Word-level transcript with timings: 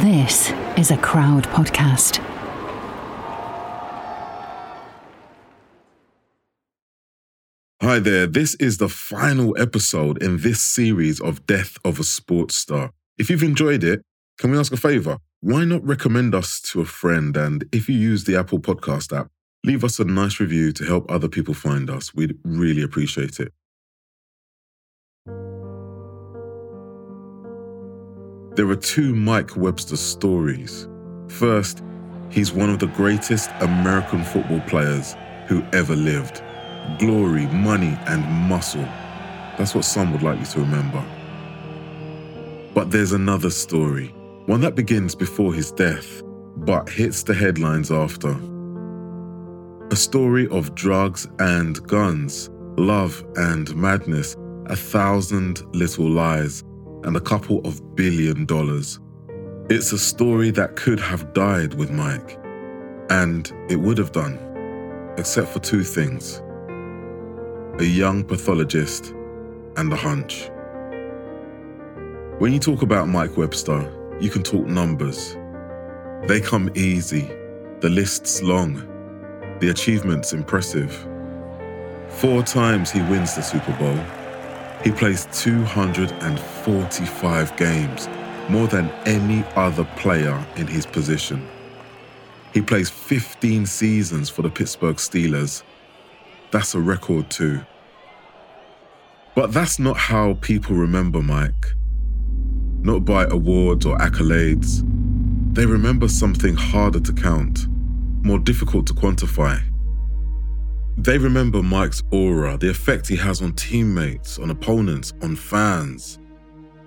This 0.00 0.52
is 0.76 0.90
a 0.90 0.98
crowd 0.98 1.44
podcast. 1.44 2.22
Hi 7.80 7.98
there, 7.98 8.26
this 8.26 8.54
is 8.56 8.76
the 8.76 8.90
final 8.90 9.56
episode 9.58 10.22
in 10.22 10.42
this 10.42 10.60
series 10.60 11.18
of 11.18 11.46
Death 11.46 11.78
of 11.82 11.98
a 11.98 12.04
Sports 12.04 12.56
Star. 12.56 12.90
If 13.16 13.30
you've 13.30 13.42
enjoyed 13.42 13.82
it, 13.82 14.02
can 14.38 14.50
we 14.50 14.58
ask 14.58 14.70
a 14.70 14.76
favor? 14.76 15.16
Why 15.40 15.64
not 15.64 15.82
recommend 15.82 16.34
us 16.34 16.60
to 16.72 16.82
a 16.82 16.84
friend? 16.84 17.34
And 17.34 17.64
if 17.72 17.88
you 17.88 17.94
use 17.94 18.24
the 18.24 18.36
Apple 18.36 18.58
Podcast 18.58 19.18
app, 19.18 19.28
leave 19.64 19.82
us 19.82 19.98
a 19.98 20.04
nice 20.04 20.38
review 20.38 20.72
to 20.72 20.84
help 20.84 21.10
other 21.10 21.28
people 21.28 21.54
find 21.54 21.88
us. 21.88 22.14
We'd 22.14 22.36
really 22.44 22.82
appreciate 22.82 23.40
it. 23.40 23.50
There 28.56 28.70
are 28.70 28.74
two 28.74 29.14
Mike 29.14 29.54
Webster 29.54 29.98
stories. 29.98 30.88
First, 31.28 31.82
he's 32.30 32.54
one 32.54 32.70
of 32.70 32.78
the 32.78 32.86
greatest 32.86 33.50
American 33.60 34.24
football 34.24 34.60
players 34.60 35.14
who 35.46 35.62
ever 35.74 35.94
lived. 35.94 36.42
Glory, 36.98 37.46
money, 37.48 37.98
and 38.06 38.24
muscle. 38.48 38.88
That's 39.58 39.74
what 39.74 39.84
some 39.84 40.10
would 40.12 40.22
like 40.22 40.38
you 40.38 40.46
to 40.46 40.60
remember. 40.60 41.04
But 42.72 42.90
there's 42.90 43.12
another 43.12 43.50
story, 43.50 44.14
one 44.46 44.62
that 44.62 44.74
begins 44.74 45.14
before 45.14 45.52
his 45.52 45.70
death, 45.70 46.22
but 46.56 46.88
hits 46.88 47.24
the 47.24 47.34
headlines 47.34 47.92
after. 47.92 48.34
A 49.90 49.96
story 49.96 50.48
of 50.48 50.74
drugs 50.74 51.28
and 51.40 51.86
guns, 51.86 52.48
love 52.78 53.22
and 53.36 53.76
madness, 53.76 54.34
a 54.64 54.76
thousand 54.76 55.62
little 55.74 56.08
lies, 56.08 56.64
and 57.06 57.16
a 57.16 57.20
couple 57.20 57.60
of 57.64 57.94
billion 57.94 58.44
dollars. 58.44 58.98
It's 59.70 59.92
a 59.92 59.98
story 59.98 60.50
that 60.50 60.76
could 60.76 61.00
have 61.00 61.32
died 61.32 61.74
with 61.74 61.90
Mike, 61.90 62.38
and 63.10 63.50
it 63.70 63.76
would 63.76 63.96
have 63.98 64.12
done, 64.12 64.38
except 65.16 65.48
for 65.48 65.60
two 65.60 65.82
things 65.82 66.42
a 67.78 67.84
young 67.84 68.24
pathologist 68.24 69.14
and 69.76 69.92
a 69.92 69.96
hunch. 69.96 70.50
When 72.38 72.52
you 72.52 72.58
talk 72.58 72.82
about 72.82 73.08
Mike 73.08 73.36
Webster, 73.36 73.92
you 74.18 74.30
can 74.30 74.42
talk 74.42 74.66
numbers. 74.66 75.36
They 76.26 76.40
come 76.40 76.70
easy, 76.74 77.30
the 77.80 77.90
list's 77.90 78.42
long, 78.42 78.76
the 79.60 79.68
achievements 79.68 80.32
impressive. 80.32 80.92
Four 82.08 82.42
times 82.42 82.90
he 82.90 83.00
wins 83.02 83.36
the 83.36 83.42
Super 83.42 83.72
Bowl. 83.78 84.15
He 84.86 84.92
plays 84.92 85.26
245 85.32 87.56
games, 87.56 88.08
more 88.48 88.68
than 88.68 88.88
any 89.04 89.44
other 89.56 89.82
player 89.96 90.46
in 90.54 90.68
his 90.68 90.86
position. 90.86 91.44
He 92.54 92.62
plays 92.62 92.88
15 92.88 93.66
seasons 93.66 94.30
for 94.30 94.42
the 94.42 94.48
Pittsburgh 94.48 94.94
Steelers. 94.94 95.64
That's 96.52 96.76
a 96.76 96.80
record 96.80 97.28
too. 97.30 97.62
But 99.34 99.52
that's 99.52 99.80
not 99.80 99.96
how 99.96 100.34
people 100.34 100.76
remember 100.76 101.20
Mike. 101.20 101.74
Not 102.80 103.04
by 103.04 103.24
awards 103.24 103.86
or 103.86 103.98
accolades. 103.98 104.84
They 105.52 105.66
remember 105.66 106.06
something 106.06 106.54
harder 106.54 107.00
to 107.00 107.12
count, 107.12 107.66
more 108.22 108.38
difficult 108.38 108.86
to 108.86 108.94
quantify. 108.94 109.60
They 110.98 111.18
remember 111.18 111.62
Mike's 111.62 112.02
aura, 112.10 112.56
the 112.56 112.70
effect 112.70 113.06
he 113.06 113.16
has 113.16 113.42
on 113.42 113.52
teammates, 113.52 114.38
on 114.38 114.50
opponents, 114.50 115.12
on 115.20 115.36
fans. 115.36 116.18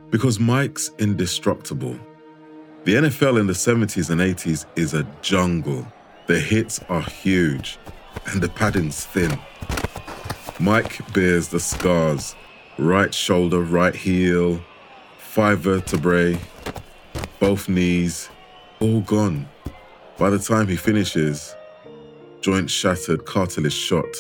Because 0.09 0.40
Mike's 0.40 0.90
indestructible. 0.97 1.97
The 2.86 2.96
NFL 2.96 3.40
in 3.40 3.46
the 3.46 3.53
70s 3.53 4.09
and 4.09 4.19
80s 4.19 4.66
is 4.75 4.96
a 4.96 5.08
jungle. 5.22 5.86
The 6.25 6.40
hits 6.40 6.80
are 6.90 7.03
huge, 7.03 7.78
and 8.25 8.42
the 8.42 8.50
padding's 8.50 9.06
thin. 9.06 9.40
Mike 10.59 11.14
bears 11.14 11.50
the 11.50 11.59
scars 11.59 12.36
right 12.80 13.14
shoulder, 13.14 13.62
right 13.62 13.96
heel, 13.96 14.59
five 15.19 15.59
vertebrae, 15.59 16.40
both 17.40 17.69
knees, 17.69 18.30
all 18.80 19.02
gone. 19.02 19.48
By 20.18 20.31
the 20.31 20.40
time 20.40 20.68
he 20.68 20.75
finishes, 20.75 21.56
joint 22.42 22.70
shattered, 22.70 23.26
cartilage 23.26 23.74
shot. 23.74 24.16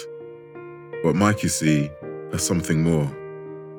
But 1.03 1.15
Mike, 1.15 1.43
you 1.43 1.49
see, 1.49 1.89
has 2.31 2.45
something 2.45 2.83
more. 2.83 3.09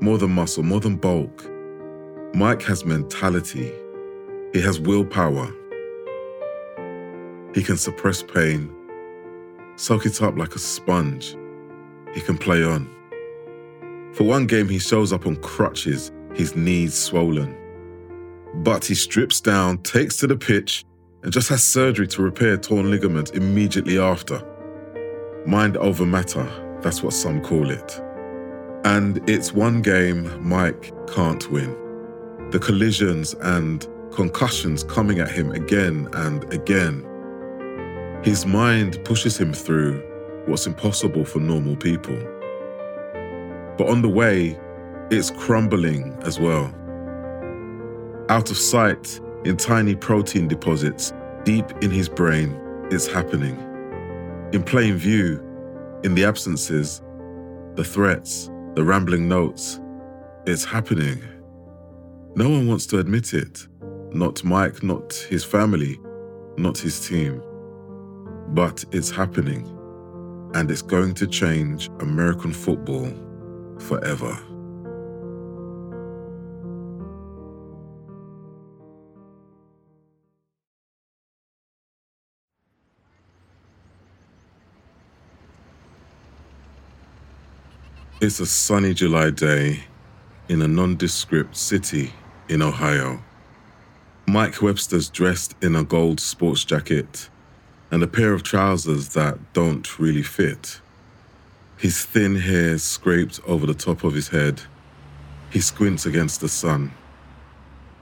More 0.00 0.18
than 0.18 0.30
muscle, 0.30 0.62
more 0.62 0.80
than 0.80 0.96
bulk. 0.96 1.44
Mike 2.34 2.62
has 2.62 2.84
mentality. 2.84 3.72
He 4.52 4.60
has 4.60 4.80
willpower. 4.80 5.52
He 7.54 7.62
can 7.62 7.76
suppress 7.76 8.22
pain, 8.22 8.72
soak 9.76 10.06
it 10.06 10.22
up 10.22 10.36
like 10.36 10.54
a 10.54 10.58
sponge. 10.58 11.36
He 12.14 12.20
can 12.20 12.38
play 12.38 12.62
on. 12.64 12.88
For 14.14 14.24
one 14.24 14.46
game, 14.46 14.68
he 14.68 14.78
shows 14.78 15.12
up 15.12 15.26
on 15.26 15.36
crutches, 15.36 16.12
his 16.34 16.56
knees 16.56 16.94
swollen. 16.94 17.56
But 18.62 18.84
he 18.84 18.94
strips 18.94 19.40
down, 19.40 19.78
takes 19.78 20.16
to 20.18 20.26
the 20.26 20.36
pitch, 20.36 20.84
and 21.22 21.32
just 21.32 21.48
has 21.48 21.62
surgery 21.62 22.06
to 22.08 22.22
repair 22.22 22.56
torn 22.56 22.90
ligament 22.90 23.34
immediately 23.34 23.98
after. 23.98 24.42
Mind 25.46 25.76
over 25.76 26.06
matter, 26.06 26.48
that's 26.82 27.02
what 27.02 27.12
some 27.12 27.40
call 27.40 27.70
it. 27.70 28.00
And 28.84 29.20
it's 29.28 29.52
one 29.52 29.82
game 29.82 30.30
Mike 30.46 30.92
can't 31.08 31.50
win. 31.50 31.76
The 32.50 32.58
collisions 32.58 33.34
and 33.34 33.86
concussions 34.12 34.82
coming 34.84 35.20
at 35.20 35.30
him 35.30 35.50
again 35.52 36.08
and 36.14 36.50
again. 36.52 37.06
His 38.24 38.46
mind 38.46 38.98
pushes 39.04 39.38
him 39.38 39.52
through 39.52 40.02
what's 40.46 40.66
impossible 40.66 41.24
for 41.24 41.38
normal 41.38 41.76
people. 41.76 42.16
But 43.76 43.88
on 43.88 44.02
the 44.02 44.08
way, 44.08 44.58
it's 45.10 45.30
crumbling 45.30 46.18
as 46.22 46.38
well. 46.40 46.74
Out 48.28 48.50
of 48.50 48.56
sight, 48.56 49.20
in 49.44 49.56
tiny 49.56 49.94
protein 49.94 50.48
deposits 50.48 51.12
deep 51.44 51.64
in 51.82 51.90
his 51.90 52.08
brain, 52.08 52.58
it's 52.90 53.06
happening. 53.06 53.56
In 54.52 54.62
plain 54.62 54.96
view, 54.96 55.42
in 56.04 56.14
the 56.14 56.24
absences, 56.24 57.00
the 57.74 57.84
threats, 57.84 58.50
the 58.74 58.84
rambling 58.84 59.28
notes, 59.28 59.80
it's 60.46 60.64
happening. 60.64 61.22
No 62.34 62.48
one 62.48 62.66
wants 62.66 62.86
to 62.86 62.98
admit 62.98 63.32
it. 63.34 63.66
Not 64.12 64.44
Mike, 64.44 64.82
not 64.82 65.12
his 65.14 65.44
family, 65.44 65.98
not 66.56 66.76
his 66.78 67.06
team. 67.06 67.42
But 68.48 68.84
it's 68.92 69.10
happening. 69.10 69.66
And 70.54 70.70
it's 70.70 70.82
going 70.82 71.14
to 71.14 71.26
change 71.26 71.88
American 72.00 72.52
football 72.52 73.12
forever. 73.78 74.36
It's 88.22 88.38
a 88.38 88.44
sunny 88.44 88.92
July 88.92 89.30
day 89.30 89.84
in 90.46 90.60
a 90.60 90.68
nondescript 90.68 91.56
city 91.56 92.12
in 92.50 92.60
Ohio. 92.60 93.22
Mike 94.26 94.60
Webster's 94.60 95.08
dressed 95.08 95.54
in 95.62 95.74
a 95.74 95.84
gold 95.84 96.20
sports 96.20 96.62
jacket 96.62 97.30
and 97.90 98.02
a 98.02 98.06
pair 98.06 98.34
of 98.34 98.42
trousers 98.42 99.14
that 99.14 99.38
don't 99.54 99.98
really 99.98 100.22
fit. 100.22 100.82
His 101.78 102.04
thin 102.04 102.36
hair 102.36 102.76
scraped 102.76 103.40
over 103.46 103.64
the 103.64 103.72
top 103.72 104.04
of 104.04 104.12
his 104.12 104.28
head. 104.28 104.60
He 105.48 105.62
squints 105.62 106.04
against 106.04 106.42
the 106.42 106.48
sun. 106.50 106.92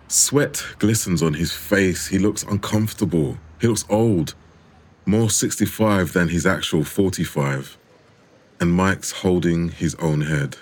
Sweat 0.08 0.64
glistens 0.80 1.22
on 1.22 1.34
his 1.34 1.52
face. 1.52 2.08
He 2.08 2.18
looks 2.18 2.42
uncomfortable. 2.42 3.38
He 3.60 3.68
looks 3.68 3.84
old, 3.88 4.34
more 5.06 5.30
65 5.30 6.12
than 6.12 6.30
his 6.30 6.44
actual 6.44 6.82
45 6.82 7.78
and 8.60 8.72
Mike's 8.72 9.12
holding 9.12 9.68
his 9.70 9.94
own 9.96 10.22
head. 10.22 10.56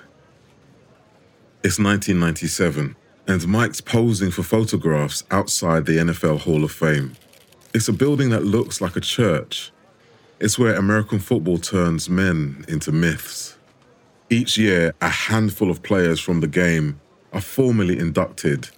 It's 1.64 1.78
1997. 1.78 2.96
and 3.28 3.48
Mike's 3.48 3.80
posing 3.80 4.30
for 4.30 4.42
photographs 4.44 5.24
outside 5.30 5.84
the 5.86 5.96
NFL 5.98 6.40
Hall 6.40 6.62
of 6.62 6.70
Fame. 6.70 7.14
It's 7.74 7.88
a 7.88 7.92
building 7.92 8.30
that 8.30 8.44
looks 8.44 8.80
like 8.80 8.94
a 8.96 9.00
church. 9.00 9.72
It's 10.38 10.58
where 10.58 10.74
American 10.74 11.18
football 11.18 11.58
turns 11.58 12.08
men 12.08 12.64
into 12.68 12.92
myths. 12.92 13.56
Each 14.30 14.56
year, 14.56 14.94
a 15.00 15.08
handful 15.08 15.70
of 15.70 15.82
players 15.82 16.20
from 16.20 16.40
the 16.40 16.46
game 16.46 17.00
are 17.32 17.40
formally 17.40 17.98
inducted, 17.98 18.68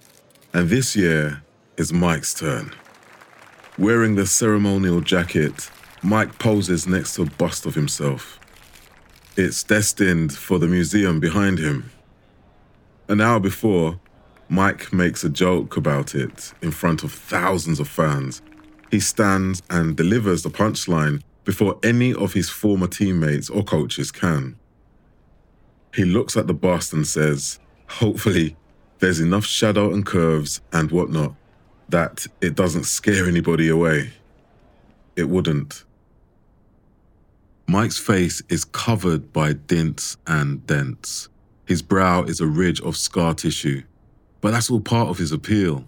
and 0.53 0.69
this 0.69 0.95
year 0.95 1.43
is 1.77 1.93
Mike's 1.93 2.33
turn. 2.33 2.73
Wearing 3.77 4.15
the 4.15 4.25
ceremonial 4.25 5.01
jacket, 5.01 5.69
Mike 6.01 6.39
poses 6.39 6.87
next 6.87 7.15
to 7.15 7.21
a 7.23 7.25
bust 7.25 7.65
of 7.65 7.75
himself. 7.75 8.38
It's 9.37 9.63
destined 9.63 10.33
for 10.33 10.59
the 10.59 10.67
museum 10.67 11.19
behind 11.19 11.59
him. 11.59 11.91
An 13.07 13.21
hour 13.21 13.39
before, 13.39 13.99
Mike 14.49 14.91
makes 14.91 15.23
a 15.23 15.29
joke 15.29 15.77
about 15.77 16.15
it 16.15 16.53
in 16.61 16.71
front 16.71 17.03
of 17.03 17.11
thousands 17.11 17.79
of 17.79 17.87
fans. 17.87 18.41
He 18.91 18.99
stands 18.99 19.61
and 19.69 19.95
delivers 19.95 20.43
the 20.43 20.49
punchline 20.49 21.21
before 21.45 21.79
any 21.83 22.13
of 22.13 22.33
his 22.33 22.49
former 22.49 22.87
teammates 22.87 23.49
or 23.49 23.63
coaches 23.63 24.11
can. 24.11 24.57
He 25.93 26.05
looks 26.05 26.35
at 26.35 26.47
the 26.47 26.53
bust 26.53 26.93
and 26.93 27.07
says, 27.07 27.59
Hopefully, 27.87 28.55
there's 28.99 29.19
enough 29.19 29.45
shadow 29.45 29.93
and 29.93 30.05
curves 30.05 30.61
and 30.73 30.91
whatnot 30.91 31.33
that 31.87 32.27
it 32.41 32.55
doesn't 32.55 32.83
scare 32.83 33.25
anybody 33.25 33.69
away. 33.69 34.11
It 35.15 35.29
wouldn't. 35.29 35.83
Mike's 37.69 37.99
face 37.99 38.41
is 38.49 38.65
covered 38.65 39.31
by 39.31 39.53
dints 39.53 40.17
and 40.25 40.65
dents. 40.65 41.29
His 41.67 41.83
brow 41.83 42.23
is 42.23 42.39
a 42.39 42.47
ridge 42.47 42.81
of 42.81 42.97
scar 42.97 43.35
tissue, 43.35 43.83
but 44.41 44.49
that's 44.49 44.71
all 44.71 44.79
part 44.79 45.09
of 45.09 45.19
his 45.19 45.31
appeal. 45.31 45.87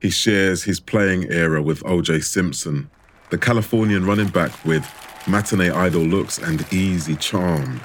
He 0.00 0.10
shares 0.10 0.62
his 0.62 0.78
playing 0.78 1.28
era 1.28 1.60
with 1.60 1.82
OJ 1.82 2.22
Simpson, 2.22 2.88
the 3.30 3.38
Californian 3.38 4.06
running 4.06 4.28
back 4.28 4.64
with 4.64 4.86
matinee 5.26 5.70
idol 5.70 6.02
looks 6.02 6.38
and 6.38 6.72
easy 6.72 7.16
charm. 7.16 7.80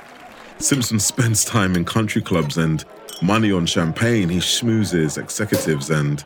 Simpson 0.59 0.99
spends 0.99 1.43
time 1.43 1.75
in 1.75 1.85
country 1.85 2.21
clubs 2.21 2.55
and 2.55 2.85
money 3.23 3.51
on 3.51 3.65
champagne. 3.65 4.29
He 4.29 4.37
schmoozes 4.37 5.17
executives 5.17 5.89
and 5.89 6.23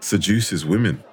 seduces 0.00 0.66
women. 0.66 1.04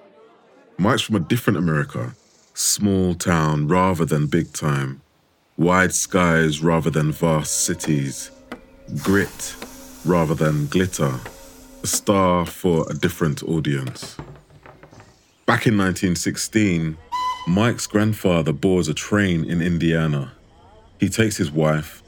Mike's 0.80 1.04
from 1.04 1.18
a 1.18 1.20
different 1.20 1.60
America 1.60 2.16
small 2.54 3.16
town 3.16 3.68
rather 3.68 4.06
than 4.06 4.28
big 4.28 4.52
time, 4.54 5.01
wide 5.62 5.94
skies 5.94 6.60
rather 6.64 6.90
than 6.90 7.12
vast 7.12 7.66
cities, 7.66 8.32
grit 9.04 9.56
rather 10.06 10.34
than 10.34 10.66
glitter, 10.66 11.14
a 11.84 11.88
star 11.88 12.48
for 12.48 12.90
a 12.90 12.96
different 12.96 13.44
audience. 13.44 14.18
Back 15.46 15.68
in 15.68 15.78
1916, 15.78 16.98
Mike's 17.48 17.86
grandfather 17.86 18.52
boards 18.52 18.88
a 18.88 18.96
train 18.96 19.46
in 19.46 19.62
Indiana. 19.62 20.32
He 21.00 21.10
takes 21.10 21.38
his 21.38 21.52
wife, 21.52 22.02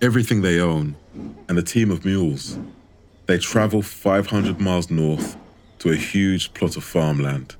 everything 0.00 0.40
they 0.40 0.58
own, 0.58 0.96
and 1.50 1.58
a 1.58 1.62
team 1.62 1.90
of 1.90 2.06
mules. 2.06 2.58
They 3.26 3.36
travel 3.36 3.82
500 3.82 4.58
miles 4.58 4.88
north 4.88 5.36
to 5.80 5.90
a 5.90 5.96
huge 5.96 6.54
plot 6.54 6.78
of 6.78 6.84
farmland. 6.84 7.56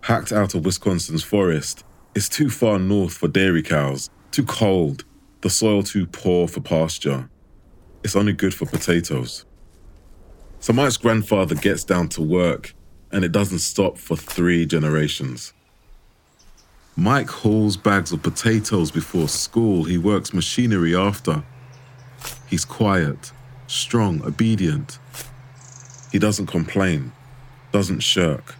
Hacked 0.00 0.32
out 0.32 0.54
of 0.54 0.64
Wisconsin's 0.64 1.22
forest, 1.22 1.84
it's 2.14 2.30
too 2.30 2.48
far 2.48 2.78
north 2.78 3.12
for 3.12 3.28
dairy 3.28 3.62
cows, 3.62 4.08
too 4.36 4.44
cold, 4.44 5.02
the 5.40 5.48
soil 5.48 5.82
too 5.82 6.06
poor 6.06 6.46
for 6.46 6.60
pasture. 6.60 7.30
It's 8.04 8.14
only 8.14 8.34
good 8.34 8.52
for 8.52 8.66
potatoes. 8.66 9.46
So 10.60 10.74
Mike's 10.74 10.98
grandfather 10.98 11.54
gets 11.54 11.84
down 11.84 12.10
to 12.10 12.20
work, 12.20 12.74
and 13.10 13.24
it 13.24 13.32
doesn't 13.32 13.60
stop 13.60 13.96
for 13.96 14.14
three 14.14 14.66
generations. 14.66 15.54
Mike 16.96 17.30
hauls 17.30 17.78
bags 17.78 18.12
of 18.12 18.22
potatoes 18.22 18.90
before 18.90 19.26
school. 19.26 19.84
He 19.84 19.96
works 19.96 20.34
machinery 20.34 20.94
after. 20.94 21.42
He's 22.46 22.66
quiet, 22.66 23.32
strong, 23.68 24.22
obedient. 24.22 24.98
He 26.12 26.18
doesn't 26.18 26.48
complain 26.48 27.12
doesn't 27.72 28.00
shirk, 28.00 28.54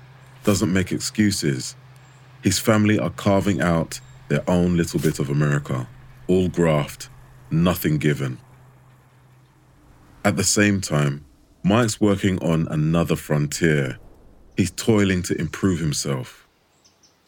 doesn't 0.44 0.72
make 0.72 0.90
excuses. 0.90 1.76
His 2.42 2.58
family 2.58 2.98
are 2.98 3.10
carving 3.10 3.60
out 3.60 4.00
their 4.28 4.48
own 4.48 4.76
little 4.76 5.00
bit 5.00 5.18
of 5.18 5.30
America, 5.30 5.88
all 6.28 6.48
graft, 6.48 7.08
nothing 7.50 7.98
given. 7.98 8.38
At 10.24 10.36
the 10.36 10.44
same 10.44 10.80
time, 10.80 11.24
Mike's 11.62 12.00
working 12.00 12.42
on 12.42 12.66
another 12.68 13.16
frontier. 13.16 13.98
He's 14.56 14.70
toiling 14.70 15.22
to 15.24 15.38
improve 15.38 15.80
himself. 15.80 16.46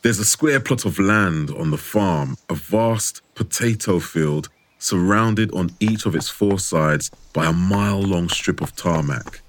There's 0.03 0.19
a 0.19 0.25
square 0.25 0.61
plot 0.61 0.85
of 0.85 0.99
land 0.99 1.50
on 1.50 1.71
the 1.71 1.77
farm, 1.77 2.37
a 2.49 2.55
vast 2.55 3.23
potato 3.35 3.99
field 3.99 4.49
surrounded 4.79 5.53
on 5.53 5.71
each 5.81 6.06
of 6.06 6.15
its 6.15 6.29
four 6.29 6.59
sides 6.59 7.11
by 7.33 7.47
a 7.47 7.53
mile 7.53 8.01
long 8.01 8.29
strip 8.29 8.61
of 8.61 8.75
tarmac. 8.77 9.41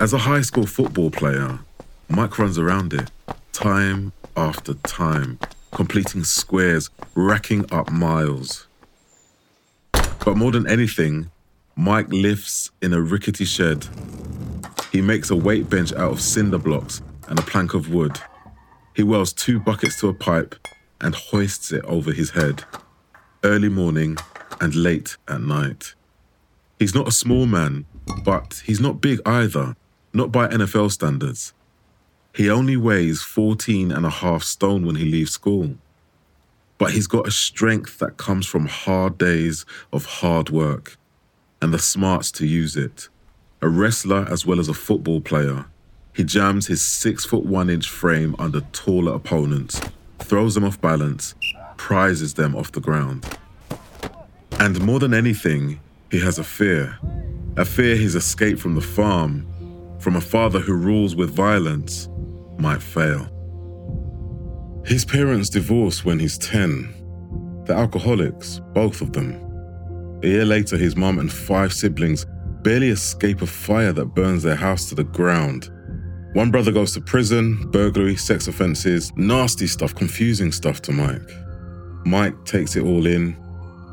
As 0.00 0.12
a 0.12 0.18
high 0.18 0.40
school 0.42 0.66
football 0.66 1.10
player, 1.10 1.58
Mike 2.08 2.38
runs 2.38 2.58
around 2.58 2.92
it 2.92 3.10
time 3.52 4.12
after 4.36 4.74
time, 4.74 5.38
completing 5.76 6.24
squares, 6.24 6.88
racking 7.14 7.70
up 7.70 7.92
miles. 7.92 8.66
But 10.24 10.38
more 10.38 10.50
than 10.50 10.66
anything, 10.66 11.30
Mike 11.76 12.10
lifts 12.10 12.70
in 12.80 12.94
a 12.94 13.00
rickety 13.02 13.44
shed. 13.44 13.86
He 14.90 15.02
makes 15.02 15.28
a 15.28 15.36
weight 15.36 15.68
bench 15.68 15.92
out 15.92 16.12
of 16.12 16.22
cinder 16.22 16.56
blocks 16.56 17.02
and 17.28 17.38
a 17.38 17.42
plank 17.42 17.74
of 17.74 17.92
wood. 17.92 18.18
He 18.94 19.02
welds 19.02 19.34
two 19.34 19.60
buckets 19.60 20.00
to 20.00 20.08
a 20.08 20.14
pipe 20.14 20.54
and 21.02 21.14
hoists 21.14 21.70
it 21.72 21.84
over 21.84 22.10
his 22.10 22.30
head, 22.30 22.64
early 23.44 23.68
morning 23.68 24.16
and 24.62 24.74
late 24.74 25.18
at 25.28 25.42
night. 25.42 25.94
He's 26.78 26.94
not 26.94 27.06
a 27.06 27.12
small 27.12 27.44
man, 27.44 27.84
but 28.24 28.62
he's 28.64 28.80
not 28.80 29.02
big 29.02 29.20
either 29.26 29.76
not 30.14 30.32
by 30.32 30.48
NFL 30.48 30.90
standards. 30.90 31.52
He 32.36 32.50
only 32.50 32.76
weighs 32.76 33.22
14 33.22 33.90
and 33.90 34.04
a 34.04 34.10
half 34.10 34.42
stone 34.42 34.84
when 34.84 34.96
he 34.96 35.06
leaves 35.06 35.30
school. 35.30 35.76
But 36.76 36.90
he's 36.90 37.06
got 37.06 37.26
a 37.26 37.30
strength 37.30 37.98
that 38.00 38.18
comes 38.18 38.44
from 38.46 38.66
hard 38.66 39.16
days 39.16 39.64
of 39.90 40.04
hard 40.04 40.50
work 40.50 40.98
and 41.62 41.72
the 41.72 41.78
smarts 41.78 42.30
to 42.32 42.46
use 42.46 42.76
it. 42.76 43.08
A 43.62 43.70
wrestler 43.70 44.26
as 44.30 44.44
well 44.44 44.60
as 44.60 44.68
a 44.68 44.74
football 44.74 45.22
player, 45.22 45.64
he 46.14 46.24
jams 46.24 46.66
his 46.66 46.82
six 46.82 47.24
foot 47.24 47.46
one 47.46 47.70
inch 47.70 47.88
frame 47.88 48.36
under 48.38 48.60
taller 48.60 49.14
opponents, 49.14 49.80
throws 50.18 50.56
them 50.56 50.64
off 50.64 50.78
balance, 50.78 51.34
prizes 51.78 52.34
them 52.34 52.54
off 52.54 52.70
the 52.70 52.82
ground. 52.82 53.24
And 54.60 54.78
more 54.82 54.98
than 54.98 55.14
anything, 55.14 55.80
he 56.10 56.20
has 56.20 56.38
a 56.38 56.44
fear. 56.44 56.98
A 57.56 57.64
fear 57.64 57.96
his 57.96 58.14
escape 58.14 58.58
from 58.58 58.74
the 58.74 58.82
farm 58.82 59.46
from 59.98 60.16
a 60.16 60.20
father 60.20 60.60
who 60.60 60.74
rules 60.74 61.16
with 61.16 61.30
violence 61.30 62.10
might 62.58 62.82
fail. 62.82 63.28
His 64.84 65.04
parents 65.04 65.48
divorce 65.48 66.04
when 66.04 66.18
he's 66.18 66.38
10. 66.38 67.62
They're 67.64 67.76
alcoholics, 67.76 68.60
both 68.72 69.00
of 69.00 69.12
them. 69.12 69.42
A 70.22 70.26
year 70.26 70.44
later, 70.44 70.76
his 70.76 70.96
mum 70.96 71.18
and 71.18 71.32
five 71.32 71.72
siblings 71.72 72.26
barely 72.62 72.88
escape 72.88 73.42
a 73.42 73.46
fire 73.46 73.92
that 73.92 74.14
burns 74.14 74.42
their 74.42 74.54
house 74.54 74.88
to 74.88 74.94
the 74.94 75.04
ground. 75.04 75.70
One 76.34 76.50
brother 76.50 76.72
goes 76.72 76.92
to 76.94 77.00
prison, 77.00 77.70
burglary, 77.70 78.16
sex 78.16 78.46
offenses, 78.46 79.12
nasty 79.16 79.66
stuff, 79.66 79.94
confusing 79.94 80.52
stuff 80.52 80.82
to 80.82 80.92
Mike. 80.92 81.30
Mike 82.04 82.44
takes 82.44 82.76
it 82.76 82.84
all 82.84 83.06
in. 83.06 83.36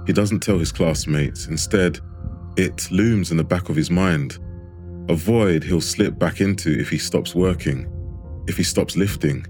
He 0.05 0.13
doesn't 0.13 0.41
tell 0.41 0.59
his 0.59 0.71
classmates. 0.71 1.47
Instead, 1.47 1.99
it 2.57 2.91
looms 2.91 3.31
in 3.31 3.37
the 3.37 3.43
back 3.43 3.69
of 3.69 3.75
his 3.75 3.89
mind 3.89 4.37
a 5.09 5.15
void 5.15 5.63
he'll 5.63 5.81
slip 5.81 6.17
back 6.17 6.39
into 6.39 6.79
if 6.79 6.89
he 6.89 6.97
stops 6.97 7.35
working, 7.35 7.85
if 8.47 8.57
he 8.57 8.63
stops 8.63 8.95
lifting, 8.95 9.45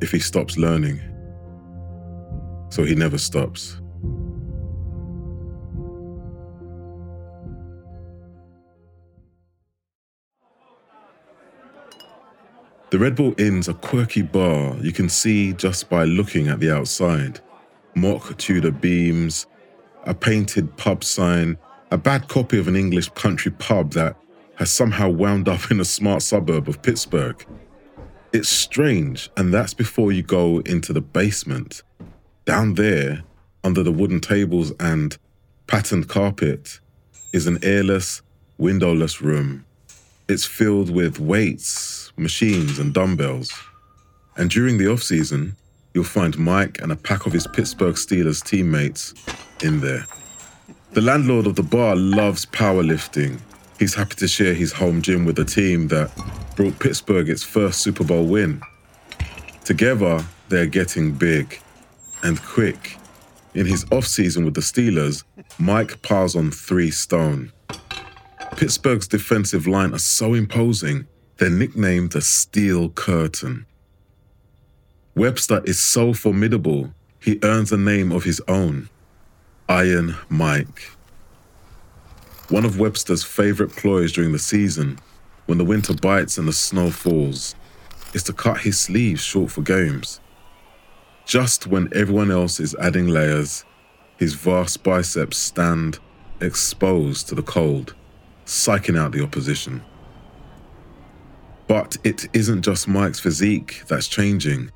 if 0.00 0.10
he 0.10 0.18
stops 0.18 0.56
learning. 0.56 1.00
So 2.70 2.84
he 2.84 2.94
never 2.94 3.18
stops. 3.18 3.80
The 12.92 12.98
Red 12.98 13.16
Bull 13.16 13.34
Inn's 13.38 13.68
a 13.68 13.74
quirky 13.74 14.20
bar 14.20 14.76
you 14.82 14.92
can 14.92 15.08
see 15.08 15.54
just 15.54 15.88
by 15.88 16.04
looking 16.04 16.48
at 16.48 16.60
the 16.60 16.70
outside. 16.70 17.40
Mock 17.94 18.36
Tudor 18.36 18.70
beams, 18.70 19.46
a 20.04 20.12
painted 20.14 20.76
pub 20.76 21.02
sign, 21.02 21.56
a 21.90 21.96
bad 21.96 22.28
copy 22.28 22.58
of 22.58 22.68
an 22.68 22.76
English 22.76 23.08
country 23.10 23.50
pub 23.52 23.92
that 23.92 24.16
has 24.56 24.70
somehow 24.70 25.08
wound 25.08 25.48
up 25.48 25.70
in 25.70 25.80
a 25.80 25.84
smart 25.86 26.20
suburb 26.20 26.68
of 26.68 26.82
Pittsburgh. 26.82 27.42
It's 28.32 28.48
strange, 28.48 29.28
and 29.36 29.52
that's 29.52 29.74
before 29.74 30.10
you 30.10 30.22
go 30.22 30.60
into 30.60 30.94
the 30.94 31.02
basement. 31.02 31.82
Down 32.46 32.74
there, 32.74 33.24
under 33.62 33.82
the 33.82 33.92
wooden 33.92 34.20
tables 34.20 34.72
and 34.80 35.18
patterned 35.66 36.08
carpet, 36.08 36.80
is 37.34 37.46
an 37.46 37.58
airless, 37.62 38.22
windowless 38.56 39.20
room. 39.20 39.66
It's 40.28 40.46
filled 40.46 40.88
with 40.88 41.20
weights, 41.20 42.10
machines, 42.16 42.78
and 42.78 42.94
dumbbells. 42.94 43.52
And 44.38 44.48
during 44.48 44.78
the 44.78 44.90
off 44.90 45.02
season, 45.02 45.54
you'll 45.92 46.04
find 46.04 46.38
Mike 46.38 46.80
and 46.80 46.90
a 46.90 46.96
pack 46.96 47.26
of 47.26 47.34
his 47.34 47.46
Pittsburgh 47.46 47.96
Steelers 47.96 48.42
teammates 48.42 49.12
in 49.62 49.80
there. 49.80 50.06
The 50.92 51.02
landlord 51.02 51.46
of 51.46 51.56
the 51.56 51.62
bar 51.62 51.96
loves 51.96 52.46
powerlifting. 52.46 53.40
He's 53.82 53.96
happy 53.96 54.14
to 54.14 54.28
share 54.28 54.54
his 54.54 54.72
home 54.72 55.02
gym 55.02 55.24
with 55.24 55.40
a 55.40 55.44
team 55.44 55.88
that 55.88 56.12
brought 56.54 56.78
Pittsburgh 56.78 57.28
its 57.28 57.42
first 57.42 57.80
Super 57.80 58.04
Bowl 58.04 58.26
win. 58.26 58.62
Together, 59.64 60.24
they're 60.48 60.66
getting 60.68 61.10
big 61.10 61.60
and 62.22 62.40
quick. 62.40 62.96
In 63.54 63.66
his 63.66 63.84
offseason 63.86 64.44
with 64.44 64.54
the 64.54 64.60
Steelers, 64.60 65.24
Mike 65.58 66.00
piles 66.02 66.36
on 66.36 66.52
three 66.52 66.92
stone. 66.92 67.50
Pittsburgh's 68.52 69.08
defensive 69.08 69.66
line 69.66 69.92
are 69.92 69.98
so 69.98 70.34
imposing, 70.34 71.08
they're 71.38 71.50
nicknamed 71.50 72.12
the 72.12 72.20
Steel 72.20 72.88
Curtain. 72.90 73.66
Webster 75.16 75.60
is 75.64 75.80
so 75.80 76.14
formidable, 76.14 76.94
he 77.18 77.40
earns 77.42 77.72
a 77.72 77.76
name 77.76 78.12
of 78.12 78.22
his 78.22 78.40
own 78.46 78.88
Iron 79.68 80.14
Mike. 80.28 80.92
One 82.52 82.66
of 82.66 82.78
Webster's 82.78 83.24
favorite 83.24 83.74
ploys 83.74 84.12
during 84.12 84.32
the 84.32 84.38
season, 84.38 84.98
when 85.46 85.56
the 85.56 85.64
winter 85.64 85.94
bites 85.94 86.36
and 86.36 86.46
the 86.46 86.52
snow 86.52 86.90
falls, 86.90 87.54
is 88.12 88.22
to 88.24 88.34
cut 88.34 88.60
his 88.60 88.78
sleeves 88.78 89.22
short 89.22 89.50
for 89.50 89.62
games. 89.62 90.20
Just 91.24 91.66
when 91.66 91.88
everyone 91.94 92.30
else 92.30 92.60
is 92.60 92.74
adding 92.74 93.08
layers, 93.08 93.64
his 94.18 94.34
vast 94.34 94.82
biceps 94.82 95.38
stand 95.38 95.98
exposed 96.42 97.26
to 97.28 97.34
the 97.34 97.42
cold, 97.42 97.94
psyching 98.44 98.98
out 98.98 99.12
the 99.12 99.24
opposition. 99.24 99.82
But 101.68 101.96
it 102.04 102.28
isn't 102.34 102.60
just 102.60 102.86
Mike's 102.86 103.18
physique 103.18 103.82
that's 103.88 104.08
changing. 104.08 104.70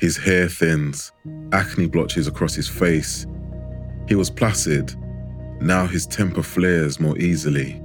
His 0.00 0.16
hair 0.16 0.48
thins, 0.48 1.12
acne 1.52 1.86
blotches 1.86 2.26
across 2.26 2.56
his 2.56 2.68
face. 2.68 3.24
He 4.08 4.16
was 4.16 4.30
placid. 4.30 4.96
Now 5.60 5.86
his 5.86 6.06
temper 6.06 6.42
flares 6.42 7.00
more 7.00 7.18
easily. 7.18 7.80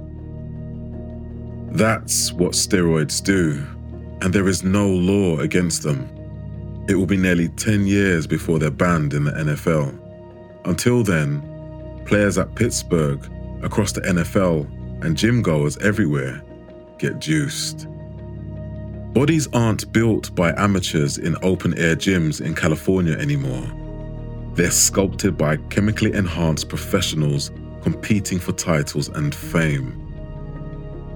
That's 1.70 2.32
what 2.32 2.52
steroids 2.52 3.22
do, 3.22 3.64
and 4.20 4.32
there 4.32 4.48
is 4.48 4.62
no 4.62 4.88
law 4.88 5.38
against 5.40 5.82
them. 5.82 6.08
It 6.88 6.94
will 6.94 7.06
be 7.06 7.16
nearly 7.16 7.48
10 7.48 7.86
years 7.86 8.26
before 8.26 8.58
they're 8.58 8.70
banned 8.70 9.12
in 9.12 9.24
the 9.24 9.32
NFL. 9.32 9.98
Until 10.66 11.02
then, 11.02 11.42
players 12.06 12.38
at 12.38 12.54
Pittsburgh, 12.54 13.28
across 13.62 13.92
the 13.92 14.02
NFL, 14.02 14.70
and 15.04 15.16
gym 15.16 15.42
goers 15.42 15.76
everywhere 15.78 16.42
get 16.98 17.18
juiced. 17.18 17.88
Bodies 19.14 19.48
aren't 19.52 19.92
built 19.92 20.34
by 20.34 20.52
amateurs 20.56 21.18
in 21.18 21.36
open 21.42 21.76
air 21.78 21.96
gyms 21.96 22.40
in 22.40 22.54
California 22.54 23.14
anymore. 23.14 23.66
They're 24.54 24.70
sculpted 24.70 25.36
by 25.36 25.56
chemically 25.70 26.12
enhanced 26.12 26.68
professionals 26.68 27.50
competing 27.84 28.38
for 28.38 28.52
titles 28.52 29.08
and 29.08 29.34
fame. 29.34 29.92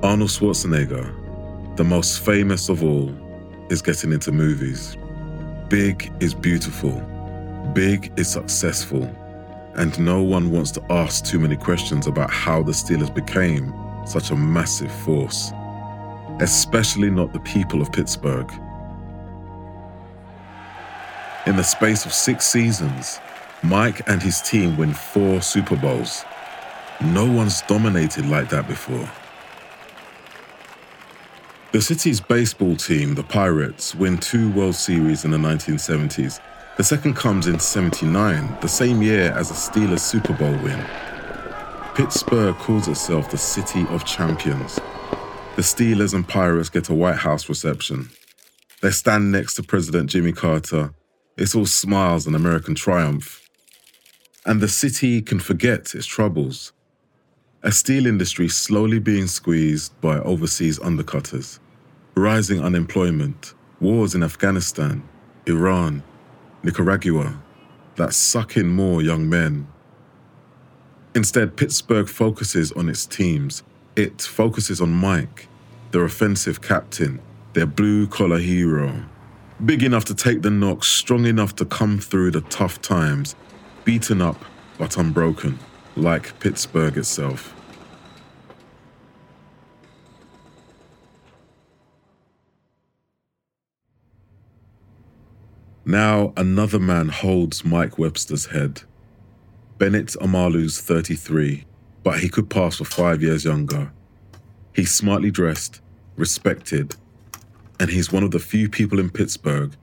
Arnold 0.03 0.29
Schwarzenegger, 0.29 1.07
the 1.77 1.83
most 1.83 2.21
famous 2.21 2.69
of 2.69 2.85
all, 2.85 3.11
is 3.71 3.81
getting 3.81 4.13
into 4.13 4.31
movies. 4.31 4.95
Big 5.71 6.13
is 6.21 6.35
beautiful, 6.35 6.93
big 7.73 8.13
is 8.19 8.29
successful, 8.29 9.05
and 9.77 9.99
no 9.99 10.23
one 10.23 10.51
wants 10.51 10.71
to 10.73 10.93
ask 10.93 11.25
too 11.25 11.39
many 11.39 11.57
questions 11.57 12.07
about 12.07 12.31
how 12.31 12.63
the 12.63 12.73
Steelers 12.73 13.15
became 13.15 13.73
such 14.07 14.31
a 14.31 14.37
massive 14.37 14.93
force, 15.07 15.53
especially 16.41 17.09
not 17.09 17.33
the 17.33 17.41
people 17.41 17.81
of 17.81 17.91
Pittsburgh. 17.93 18.51
In 21.47 21.57
the 21.57 21.65
space 21.65 22.05
of 22.05 22.13
six 22.13 22.47
seasons, 22.47 23.21
Mike 23.63 24.07
and 24.07 24.23
his 24.23 24.43
team 24.43 24.77
win 24.77 24.93
four 24.93 25.41
Super 25.41 25.77
Bowls. 25.77 26.27
No 27.01 27.31
one's 27.31 27.63
dominated 27.63 28.27
like 28.27 28.49
that 28.51 28.67
before. 28.67 29.09
The 31.71 31.81
city's 31.81 32.21
baseball 32.21 32.75
team, 32.75 33.15
the 33.15 33.23
Pirates, 33.23 33.95
win 33.95 34.19
two 34.19 34.51
World 34.51 34.75
Series 34.75 35.25
in 35.25 35.31
the 35.31 35.39
1970s. 35.39 36.41
The 36.77 36.83
second 36.83 37.15
comes 37.15 37.47
in 37.47 37.61
79, 37.61 38.59
the 38.61 38.69
same 38.69 39.01
year 39.01 39.31
as 39.33 39.49
the 39.49 39.55
Steelers 39.55 40.01
Super 40.01 40.33
Bowl 40.33 40.57
win. 40.63 40.85
Pittsburgh 41.95 42.57
calls 42.57 42.89
itself 42.89 43.31
the 43.31 43.39
City 43.39 43.87
of 43.91 44.05
Champions. 44.05 44.81
The 45.55 45.63
Steelers 45.63 46.15
and 46.15 46.27
Pirates 46.27 46.69
get 46.69 46.89
a 46.89 46.95
White 46.95 47.19
House 47.19 47.49
reception. 47.49 48.11
They 48.83 48.91
stand 48.91 49.31
next 49.31 49.55
to 49.55 49.63
President 49.63 50.11
Jimmy 50.11 50.33
Carter. 50.33 50.95
It's 51.37 51.55
all 51.55 51.67
smiles 51.67 52.27
and 52.27 52.35
American 52.35 52.75
triumph. 52.75 53.49
And 54.45 54.61
the 54.61 54.69
city 54.69 55.23
can 55.23 55.39
forget 55.39 55.95
its 55.95 56.07
troubles 56.07 56.73
a 57.69 57.71
steel 57.71 58.07
industry 58.07 58.49
slowly 58.49 58.99
being 58.99 59.27
squeezed 59.27 59.93
by 60.01 60.17
overseas 60.21 60.79
undercutters, 60.79 61.59
rising 62.15 62.65
unemployment, 62.65 63.53
wars 63.79 64.15
in 64.15 64.23
Afghanistan, 64.23 65.07
Iran, 65.45 66.03
Nicaragua 66.63 67.39
that 67.97 68.15
suck 68.15 68.57
in 68.57 68.67
more 68.69 69.03
young 69.03 69.29
men. 69.29 69.69
Instead, 71.15 71.59
Pittsburgh 71.59 72.09
focuses 72.09 72.73
on 72.73 72.89
its 72.89 73.05
teams. 73.05 73.63
It 73.97 74.23
focuses 74.23 74.81
on 74.81 74.91
Mike, 74.91 75.47
their 75.91 76.05
offensive 76.05 76.63
captain, 76.63 77.21
their 77.53 77.67
blue 77.67 78.07
collar 78.07 78.39
hero. 78.39 79.05
Big 79.67 79.83
enough 79.83 80.07
to 80.07 80.15
take 80.15 80.41
the 80.41 80.51
knocks, 80.51 80.89
strong 80.89 81.27
enough 81.27 81.55
to 81.57 81.67
come 81.67 81.99
through 81.99 82.31
the 82.31 82.41
tough 82.41 82.81
times, 82.81 83.37
beaten 83.85 84.23
up 84.23 84.43
but 84.79 84.97
unbroken 84.97 85.59
like 85.97 86.41
Pittsburgh 86.41 86.97
itself. 86.97 87.57
Now 95.89 96.35
another 96.37 96.79
man 96.79 97.09
holds 97.09 97.65
Mike 97.65 97.99
Webster's 97.99 98.45
head. 98.45 98.83
Bennett 99.79 100.17
Omalu's 100.21 100.83
33, 100.83 101.65
but 102.03 102.21
he 102.21 102.29
could 102.29 102.51
pass 102.51 102.77
for 102.77 102.85
five 102.85 103.23
years 103.23 103.47
younger. 103.47 103.91
He's 104.75 104.95
smartly 104.95 105.31
dressed, 105.31 105.81
respected, 106.15 106.97
and 107.81 107.89
he's 107.89 108.13
one 108.13 108.23
of 108.23 108.33
the 108.33 108.39
few 108.39 108.69
people 108.69 108.99
in 108.99 109.09
Pittsburgh 109.09 109.75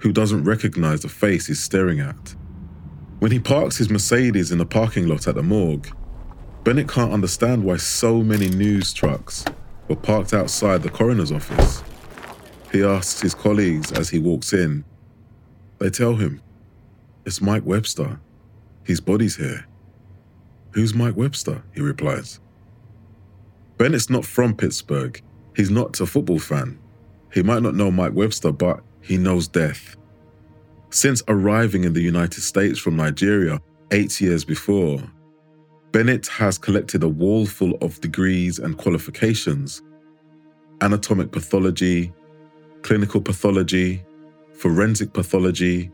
who 0.00 0.12
doesn't 0.12 0.44
recognize 0.44 1.00
the 1.00 1.08
face 1.08 1.46
he's 1.46 1.62
staring 1.62 2.00
at. 2.00 2.34
When 3.20 3.32
he 3.32 3.38
parks 3.38 3.78
his 3.78 3.88
Mercedes 3.88 4.52
in 4.52 4.58
the 4.58 4.66
parking 4.66 5.08
lot 5.08 5.26
at 5.26 5.36
the 5.36 5.42
morgue, 5.42 5.88
Bennett 6.64 6.90
can't 6.90 7.14
understand 7.14 7.64
why 7.64 7.78
so 7.78 8.22
many 8.22 8.50
news 8.50 8.92
trucks 8.92 9.42
were 9.88 9.96
parked 9.96 10.34
outside 10.34 10.82
the 10.82 10.90
coroner's 10.90 11.32
office. 11.32 11.82
He 12.70 12.82
asks 12.82 13.22
his 13.22 13.34
colleagues 13.34 13.90
as 13.92 14.10
he 14.10 14.18
walks 14.18 14.52
in. 14.52 14.84
They 15.78 15.90
tell 15.90 16.14
him, 16.16 16.40
It's 17.24 17.40
Mike 17.40 17.64
Webster. 17.64 18.20
His 18.84 19.00
body's 19.00 19.36
here. 19.36 19.66
Who's 20.72 20.94
Mike 20.94 21.16
Webster? 21.16 21.62
He 21.74 21.80
replies. 21.80 22.40
Bennett's 23.78 24.10
not 24.10 24.24
from 24.24 24.54
Pittsburgh. 24.54 25.20
He's 25.54 25.70
not 25.70 26.00
a 26.00 26.06
football 26.06 26.38
fan. 26.38 26.78
He 27.32 27.42
might 27.42 27.62
not 27.62 27.74
know 27.74 27.90
Mike 27.90 28.14
Webster, 28.14 28.52
but 28.52 28.80
he 29.00 29.16
knows 29.18 29.48
death. 29.48 29.96
Since 30.90 31.22
arriving 31.28 31.84
in 31.84 31.92
the 31.92 32.00
United 32.00 32.40
States 32.42 32.78
from 32.78 32.96
Nigeria 32.96 33.60
eight 33.90 34.20
years 34.20 34.44
before, 34.44 35.02
Bennett 35.92 36.26
has 36.28 36.58
collected 36.58 37.02
a 37.02 37.08
wall 37.08 37.46
full 37.46 37.74
of 37.82 38.00
degrees 38.00 38.58
and 38.58 38.78
qualifications 38.78 39.82
anatomic 40.82 41.32
pathology, 41.32 42.12
clinical 42.82 43.20
pathology, 43.20 44.04
forensic 44.58 45.12
pathology, 45.12 45.90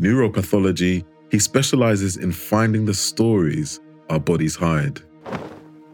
neuropathology. 0.00 1.04
He 1.30 1.38
specializes 1.38 2.16
in 2.16 2.32
finding 2.32 2.84
the 2.84 2.94
stories 2.94 3.80
our 4.10 4.20
bodies 4.20 4.56
hide. 4.56 5.00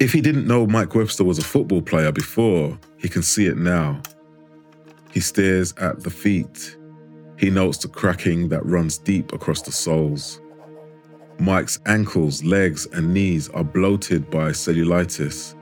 If 0.01 0.13
he 0.13 0.21
didn't 0.21 0.47
know 0.47 0.67
Mike 0.67 0.95
Webster 0.95 1.25
was 1.25 1.39
a 1.39 1.45
football 1.45 1.83
player 1.83 2.13
before, 2.13 2.79
he 2.99 3.09
can 3.09 3.23
see 3.23 3.47
it 3.47 3.57
now. 3.57 4.01
He 5.13 5.21
stares 5.21 5.75
at 5.79 6.03
the 6.03 6.11
feet 6.11 6.77
he 7.39 7.51
notes 7.51 7.79
the 7.79 7.89
cracking 7.89 8.49
that 8.49 8.67
runs 8.67 8.99
deep 8.99 9.33
across 9.33 9.63
the 9.63 9.71
soles. 9.71 10.41
Mike's 11.39 11.79
ankles, 11.87 12.43
legs, 12.43 12.87
and 12.93 13.15
knees 13.15 13.49
are 13.51 13.63
bloated 13.63 14.29
by 14.29 14.51
cellulitis 14.51 15.55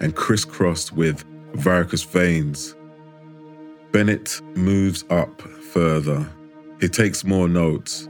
and 0.00 0.16
crisscrossed 0.16 0.92
with 0.92 1.24
varicose 1.54 2.02
veins. 2.02 2.74
Bennet 3.94 4.40
moves 4.56 5.04
up 5.08 5.40
further. 5.40 6.28
He 6.80 6.88
takes 6.88 7.22
more 7.22 7.46
notes. 7.46 8.08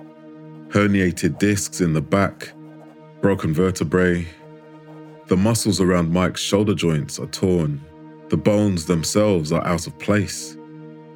Herniated 0.69 1.38
discs 1.38 1.83
in 1.83 1.93
the 1.93 2.00
back, 2.00 2.53
broken 3.21 3.53
vertebrae. 3.53 4.26
The 5.26 5.37
muscles 5.37 5.83
around 5.83 6.11
Mike's 6.11 6.41
shoulder 6.41 6.75
joints 6.75 7.19
are 7.19 7.26
torn. 7.26 7.83
The 8.31 8.37
bones 8.38 8.87
themselves 8.87 9.53
are 9.53 9.62
out 9.67 9.87
of 9.87 9.99
place. 9.99 10.57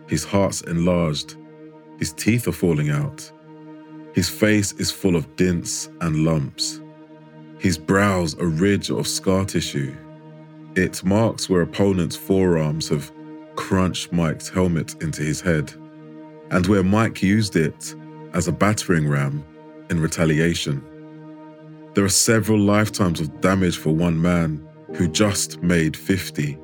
His 0.07 0.23
heart's 0.23 0.61
enlarged. 0.61 1.37
His 1.99 2.13
teeth 2.13 2.47
are 2.47 2.53
falling 2.53 2.91
out. 2.91 3.33
His 4.15 4.29
face 4.29 4.73
is 4.73 4.91
full 4.91 5.17
of 5.17 5.35
dints 5.37 5.89
and 6.03 6.27
lumps. 6.27 6.83
His 7.59 7.79
brows 7.79 8.35
a 8.35 8.45
ridge 8.45 8.91
of 8.91 9.09
scar 9.09 9.47
tissue. 9.47 9.97
It 10.77 11.03
marks 11.07 11.49
where 11.49 11.63
opponents' 11.63 12.17
forearms 12.17 12.91
have 12.91 13.11
crunched 13.59 14.13
Mike's 14.13 14.49
helmet 14.49 14.95
into 15.03 15.21
his 15.21 15.41
head, 15.41 15.75
and 16.53 16.65
where 16.69 16.85
Mike 16.85 17.25
used 17.25 17.57
it 17.57 17.93
as 18.33 18.47
a 18.47 18.53
battering 18.53 19.09
ram 19.09 19.45
in 19.91 20.01
retaliation. 20.01 20.81
There 21.95 22.05
are 22.05 22.09
several 22.09 22.61
lifetimes 22.61 23.19
of 23.19 23.41
damage 23.41 23.77
for 23.77 23.91
one 23.91 24.23
man 24.23 24.65
who 24.95 25.09
just 25.09 25.61
made 25.61 25.97
50. 25.97 26.57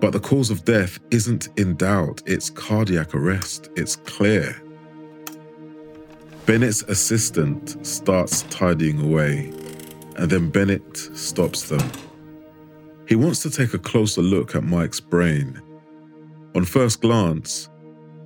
But 0.00 0.12
the 0.12 0.20
cause 0.20 0.50
of 0.50 0.66
death 0.66 1.00
isn't 1.10 1.48
in 1.56 1.76
doubt, 1.76 2.20
it's 2.26 2.50
cardiac 2.50 3.14
arrest, 3.14 3.70
it's 3.74 3.96
clear. 3.96 4.62
Bennett's 6.44 6.82
assistant 6.82 7.84
starts 7.86 8.42
tidying 8.50 9.00
away, 9.00 9.50
and 10.16 10.30
then 10.30 10.50
Bennett 10.50 10.94
stops 11.16 11.70
them. 11.70 11.90
He 13.08 13.16
wants 13.16 13.40
to 13.44 13.50
take 13.50 13.72
a 13.72 13.78
closer 13.78 14.20
look 14.20 14.54
at 14.54 14.62
Mike's 14.62 15.00
brain. 15.00 15.60
On 16.54 16.64
first 16.66 17.00
glance, 17.00 17.70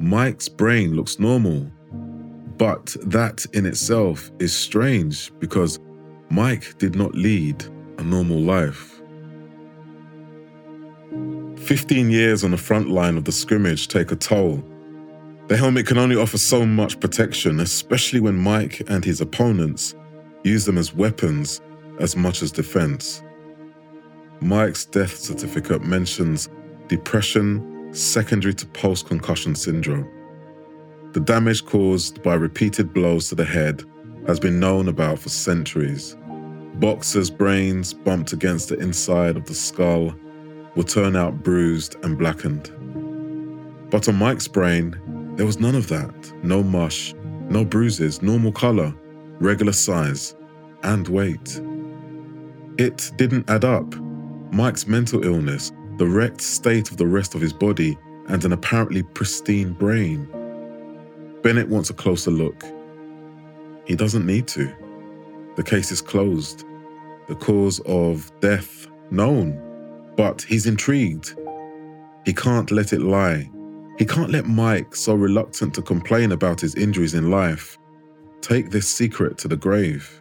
Mike's 0.00 0.48
brain 0.48 0.94
looks 0.94 1.20
normal, 1.20 1.70
but 2.58 2.96
that 3.02 3.46
in 3.52 3.66
itself 3.66 4.32
is 4.40 4.52
strange 4.52 5.30
because 5.38 5.78
Mike 6.28 6.76
did 6.78 6.96
not 6.96 7.14
lead 7.14 7.64
a 7.98 8.02
normal 8.02 8.40
life. 8.40 9.00
15 11.56 12.10
years 12.10 12.42
on 12.42 12.50
the 12.50 12.56
front 12.56 12.88
line 12.88 13.16
of 13.16 13.24
the 13.24 13.32
scrimmage 13.32 13.86
take 13.86 14.10
a 14.10 14.16
toll. 14.16 14.62
The 15.46 15.56
helmet 15.56 15.86
can 15.86 15.96
only 15.96 16.16
offer 16.16 16.38
so 16.38 16.66
much 16.66 16.98
protection, 16.98 17.60
especially 17.60 18.18
when 18.18 18.36
Mike 18.36 18.82
and 18.88 19.04
his 19.04 19.20
opponents 19.20 19.94
use 20.42 20.64
them 20.64 20.78
as 20.78 20.92
weapons 20.92 21.60
as 22.00 22.16
much 22.16 22.42
as 22.42 22.50
defense. 22.50 23.22
Mike's 24.40 24.84
death 24.84 25.16
certificate 25.16 25.82
mentions 25.82 26.48
depression 26.88 27.75
secondary 27.96 28.54
to 28.54 28.66
post 28.66 29.06
concussion 29.06 29.54
syndrome. 29.54 30.08
The 31.12 31.20
damage 31.20 31.64
caused 31.64 32.22
by 32.22 32.34
repeated 32.34 32.92
blows 32.92 33.28
to 33.30 33.34
the 33.34 33.44
head 33.44 33.82
has 34.26 34.38
been 34.38 34.60
known 34.60 34.88
about 34.88 35.18
for 35.18 35.30
centuries. 35.30 36.16
Boxers' 36.74 37.30
brains 37.30 37.94
bumped 37.94 38.32
against 38.32 38.68
the 38.68 38.78
inside 38.78 39.36
of 39.36 39.46
the 39.46 39.54
skull 39.54 40.14
will 40.74 40.84
turn 40.84 41.16
out 41.16 41.42
bruised 41.42 41.96
and 42.04 42.18
blackened. 42.18 42.70
But 43.90 44.08
on 44.08 44.16
Mike's 44.16 44.48
brain, 44.48 45.00
there 45.36 45.46
was 45.46 45.58
none 45.58 45.74
of 45.74 45.88
that. 45.88 46.32
No 46.42 46.62
mush, 46.62 47.14
no 47.48 47.64
bruises, 47.64 48.20
normal 48.20 48.52
color, 48.52 48.94
regular 49.38 49.72
size, 49.72 50.34
and 50.82 51.08
weight. 51.08 51.60
It 52.78 53.10
didn't 53.16 53.48
add 53.48 53.64
up. 53.64 53.94
Mike's 54.52 54.86
mental 54.86 55.24
illness, 55.24 55.72
the 55.96 56.06
wrecked 56.06 56.40
state 56.40 56.90
of 56.90 56.96
the 56.96 57.06
rest 57.06 57.34
of 57.34 57.40
his 57.40 57.52
body, 57.52 57.98
and 58.28 58.44
an 58.44 58.52
apparently 58.52 59.02
pristine 59.02 59.72
brain. 59.72 60.28
Bennett 61.42 61.68
wants 61.68 61.90
a 61.90 61.94
closer 61.94 62.30
look. 62.30 62.64
He 63.84 63.94
doesn't 63.94 64.26
need 64.26 64.48
to. 64.48 64.74
The 65.56 65.62
case 65.62 65.92
is 65.92 66.02
closed. 66.02 66.64
The 67.28 67.36
cause 67.36 67.80
of 67.86 68.32
death 68.40 68.88
known. 69.10 69.60
But 70.16 70.42
he's 70.42 70.66
intrigued. 70.66 71.34
He 72.24 72.32
can't 72.32 72.70
let 72.70 72.92
it 72.92 73.00
lie. 73.00 73.50
He 73.98 74.04
can't 74.04 74.30
let 74.30 74.46
Mike, 74.46 74.94
so 74.94 75.14
reluctant 75.14 75.74
to 75.74 75.82
complain 75.82 76.32
about 76.32 76.60
his 76.60 76.74
injuries 76.74 77.14
in 77.14 77.30
life, 77.30 77.78
take 78.42 78.70
this 78.70 78.88
secret 78.88 79.38
to 79.38 79.48
the 79.48 79.56
grave. 79.56 80.20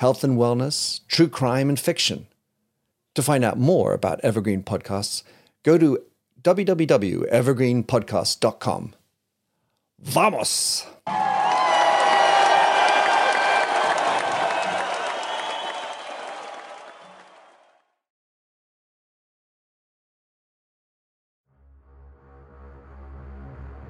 health 0.00 0.24
and 0.24 0.36
wellness, 0.38 1.00
true 1.08 1.28
crime, 1.28 1.68
and 1.68 1.78
fiction. 1.78 2.26
To 3.14 3.22
find 3.22 3.44
out 3.44 3.58
more 3.58 3.92
about 3.92 4.24
Evergreen 4.24 4.62
Podcasts, 4.62 5.22
go 5.62 5.76
to 5.76 6.02
www.evergreenpodcast.com. 6.40 8.94
Vamos! 9.98 10.86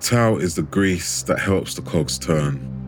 Tau 0.01 0.39
is 0.39 0.57
the 0.57 0.63
grease 0.63 1.23
that 1.23 1.39
helps 1.39 1.77
the 1.77 1.83
cogs 1.83 2.19
turn. 2.19 2.80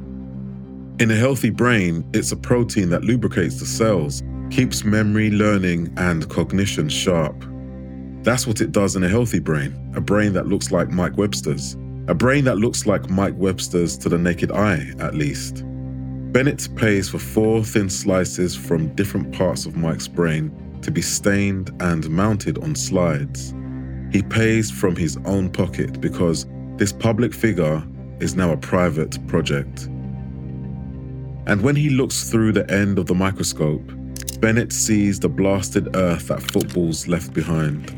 In 1.02 1.10
a 1.10 1.16
healthy 1.16 1.50
brain, 1.50 2.08
it's 2.12 2.30
a 2.30 2.36
protein 2.36 2.88
that 2.90 3.02
lubricates 3.02 3.58
the 3.58 3.66
cells, 3.66 4.22
keeps 4.50 4.84
memory, 4.84 5.32
learning, 5.32 5.92
and 5.96 6.28
cognition 6.30 6.88
sharp. 6.88 7.34
That's 8.22 8.46
what 8.46 8.60
it 8.60 8.70
does 8.70 8.94
in 8.94 9.02
a 9.02 9.08
healthy 9.08 9.40
brain, 9.40 9.74
a 9.96 10.00
brain 10.00 10.32
that 10.34 10.46
looks 10.46 10.70
like 10.70 10.90
Mike 10.90 11.16
Webster's. 11.16 11.74
A 12.06 12.14
brain 12.14 12.44
that 12.44 12.58
looks 12.58 12.86
like 12.86 13.10
Mike 13.10 13.34
Webster's 13.36 13.98
to 13.98 14.08
the 14.08 14.16
naked 14.16 14.52
eye, 14.52 14.92
at 15.00 15.16
least. 15.16 15.64
Bennett 16.30 16.68
pays 16.76 17.08
for 17.08 17.18
four 17.18 17.64
thin 17.64 17.90
slices 17.90 18.54
from 18.54 18.94
different 18.94 19.34
parts 19.34 19.66
of 19.66 19.74
Mike's 19.74 20.06
brain 20.06 20.52
to 20.82 20.92
be 20.92 21.02
stained 21.02 21.72
and 21.80 22.08
mounted 22.10 22.58
on 22.58 22.76
slides. 22.76 23.52
He 24.12 24.22
pays 24.22 24.70
from 24.70 24.94
his 24.94 25.18
own 25.24 25.50
pocket 25.50 26.00
because 26.00 26.46
this 26.76 26.92
public 26.92 27.34
figure 27.34 27.82
is 28.20 28.36
now 28.36 28.52
a 28.52 28.56
private 28.56 29.18
project. 29.26 29.88
And 31.52 31.60
when 31.60 31.76
he 31.76 31.90
looks 31.90 32.30
through 32.30 32.52
the 32.52 32.68
end 32.70 32.98
of 32.98 33.04
the 33.04 33.14
microscope, 33.14 33.92
Bennett 34.40 34.72
sees 34.72 35.20
the 35.20 35.28
blasted 35.28 35.94
earth 35.94 36.28
that 36.28 36.40
footballs 36.50 37.08
left 37.08 37.34
behind. 37.34 37.88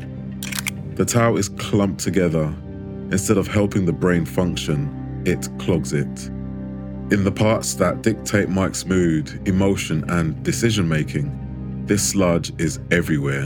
The 0.97 1.05
tau 1.05 1.37
is 1.37 1.47
clumped 1.47 2.01
together. 2.01 2.53
Instead 3.13 3.37
of 3.37 3.47
helping 3.47 3.85
the 3.85 3.93
brain 3.93 4.25
function, 4.25 5.23
it 5.25 5.47
clogs 5.57 5.93
it. 5.93 6.27
In 7.13 7.23
the 7.23 7.31
parts 7.31 7.75
that 7.75 8.01
dictate 8.01 8.49
Mike's 8.49 8.85
mood, 8.85 9.47
emotion, 9.47 10.03
and 10.09 10.43
decision 10.43 10.89
making, 10.89 11.85
this 11.85 12.09
sludge 12.09 12.51
is 12.59 12.81
everywhere. 12.91 13.45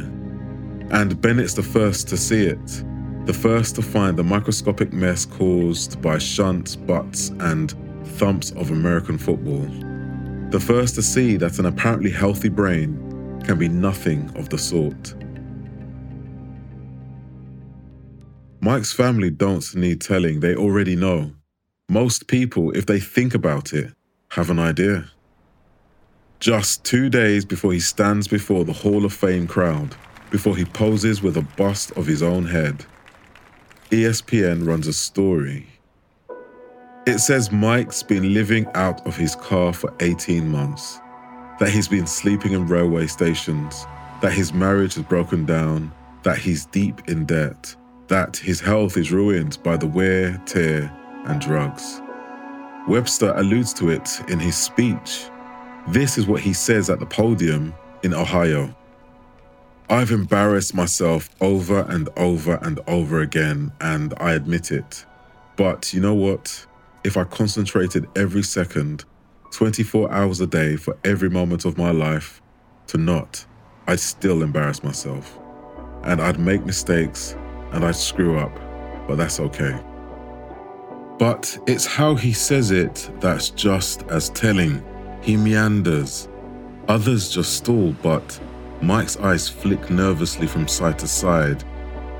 And 0.89 1.21
Bennett's 1.21 1.53
the 1.53 1.61
first 1.61 2.07
to 2.07 2.17
see 2.17 2.47
it, 2.47 2.83
the 3.27 3.33
first 3.39 3.75
to 3.75 3.83
find 3.83 4.17
the 4.17 4.23
microscopic 4.23 4.91
mess 4.91 5.23
caused 5.23 6.01
by 6.01 6.17
shunts, 6.17 6.75
butts, 6.75 7.29
and 7.41 7.75
thumps 8.17 8.49
of 8.53 8.71
American 8.71 9.19
football. 9.19 9.69
The 10.49 10.59
first 10.59 10.95
to 10.95 11.03
see 11.03 11.37
that 11.37 11.59
an 11.59 11.67
apparently 11.67 12.09
healthy 12.09 12.49
brain 12.49 13.39
can 13.45 13.59
be 13.59 13.69
nothing 13.69 14.31
of 14.35 14.49
the 14.49 14.57
sort. 14.57 15.13
Mike's 18.59 18.91
family 18.91 19.29
don't 19.29 19.75
need 19.75 20.01
telling, 20.01 20.39
they 20.39 20.55
already 20.55 20.95
know. 20.95 21.31
Most 21.87 22.27
people, 22.27 22.71
if 22.71 22.87
they 22.87 22.99
think 22.99 23.35
about 23.35 23.73
it, 23.73 23.93
have 24.29 24.49
an 24.49 24.57
idea. 24.57 25.11
Just 26.39 26.83
two 26.83 27.09
days 27.09 27.45
before 27.45 27.71
he 27.71 27.79
stands 27.79 28.27
before 28.27 28.65
the 28.65 28.73
Hall 28.73 29.05
of 29.05 29.13
Fame 29.13 29.45
crowd, 29.45 29.95
before 30.31 30.55
he 30.55 30.65
poses 30.65 31.21
with 31.21 31.37
a 31.37 31.47
bust 31.57 31.91
of 31.91 32.07
his 32.07 32.23
own 32.23 32.45
head, 32.45 32.85
ESPN 33.91 34.65
runs 34.67 34.87
a 34.87 34.93
story. 34.93 35.78
It 37.05 37.19
says 37.19 37.51
Mike's 37.51 38.03
been 38.03 38.33
living 38.33 38.67
out 38.75 39.05
of 39.07 39.15
his 39.15 39.35
car 39.35 39.73
for 39.73 39.93
18 40.01 40.47
months, 40.47 40.99
that 41.59 41.69
he's 41.69 41.87
been 41.87 42.05
sleeping 42.05 42.51
in 42.51 42.67
railway 42.67 43.07
stations, 43.07 43.85
that 44.21 44.33
his 44.33 44.53
marriage 44.53 44.95
has 44.95 45.05
broken 45.05 45.45
down, 45.45 45.91
that 46.23 46.37
he's 46.37 46.65
deep 46.65 47.07
in 47.07 47.25
debt, 47.25 47.73
that 48.09 48.35
his 48.35 48.59
health 48.59 48.97
is 48.97 49.11
ruined 49.11 49.57
by 49.63 49.77
the 49.77 49.87
wear, 49.87 50.41
tear, 50.45 50.91
and 51.25 51.39
drugs. 51.39 52.01
Webster 52.87 53.33
alludes 53.35 53.73
to 53.75 53.89
it 53.89 54.21
in 54.29 54.39
his 54.39 54.57
speech. 54.57 55.29
This 55.87 56.17
is 56.17 56.27
what 56.27 56.41
he 56.41 56.53
says 56.53 56.89
at 56.89 56.99
the 56.99 57.05
podium 57.05 57.73
in 58.03 58.13
Ohio. 58.13 58.75
I've 59.89 60.11
embarrassed 60.11 60.75
myself 60.75 61.29
over 61.39 61.79
and 61.89 62.09
over 62.17 62.55
and 62.61 62.79
over 62.87 63.21
again, 63.21 63.71
and 63.79 64.13
I 64.17 64.33
admit 64.33 64.71
it. 64.71 65.05
But 65.55 65.93
you 65.93 66.01
know 66.01 66.13
what? 66.13 66.65
If 67.03 67.15
I 67.15 67.23
concentrated 67.23 68.07
every 68.17 68.43
second, 68.43 69.05
24 69.51 70.11
hours 70.11 70.41
a 70.41 70.47
day 70.47 70.75
for 70.75 70.97
every 71.05 71.29
moment 71.29 71.63
of 71.63 71.77
my 71.77 71.91
life 71.91 72.41
to 72.87 72.97
not, 72.97 73.45
I'd 73.87 74.01
still 74.01 74.43
embarrass 74.43 74.83
myself. 74.83 75.39
And 76.03 76.21
I'd 76.21 76.39
make 76.39 76.65
mistakes 76.65 77.37
and 77.71 77.85
I'd 77.85 77.95
screw 77.95 78.37
up, 78.37 78.53
but 79.07 79.15
that's 79.15 79.39
okay. 79.39 79.79
But 81.17 81.57
it's 81.67 81.85
how 81.85 82.15
he 82.15 82.33
says 82.33 82.71
it 82.71 83.09
that's 83.21 83.49
just 83.49 84.03
as 84.03 84.29
telling. 84.29 84.83
He 85.21 85.37
meanders. 85.37 86.27
Others 86.89 87.29
just 87.29 87.53
stall, 87.53 87.93
but 88.01 88.39
Mike's 88.81 89.17
eyes 89.17 89.47
flick 89.47 89.89
nervously 89.89 90.47
from 90.47 90.67
side 90.67 90.99
to 90.99 91.07
side. 91.07 91.63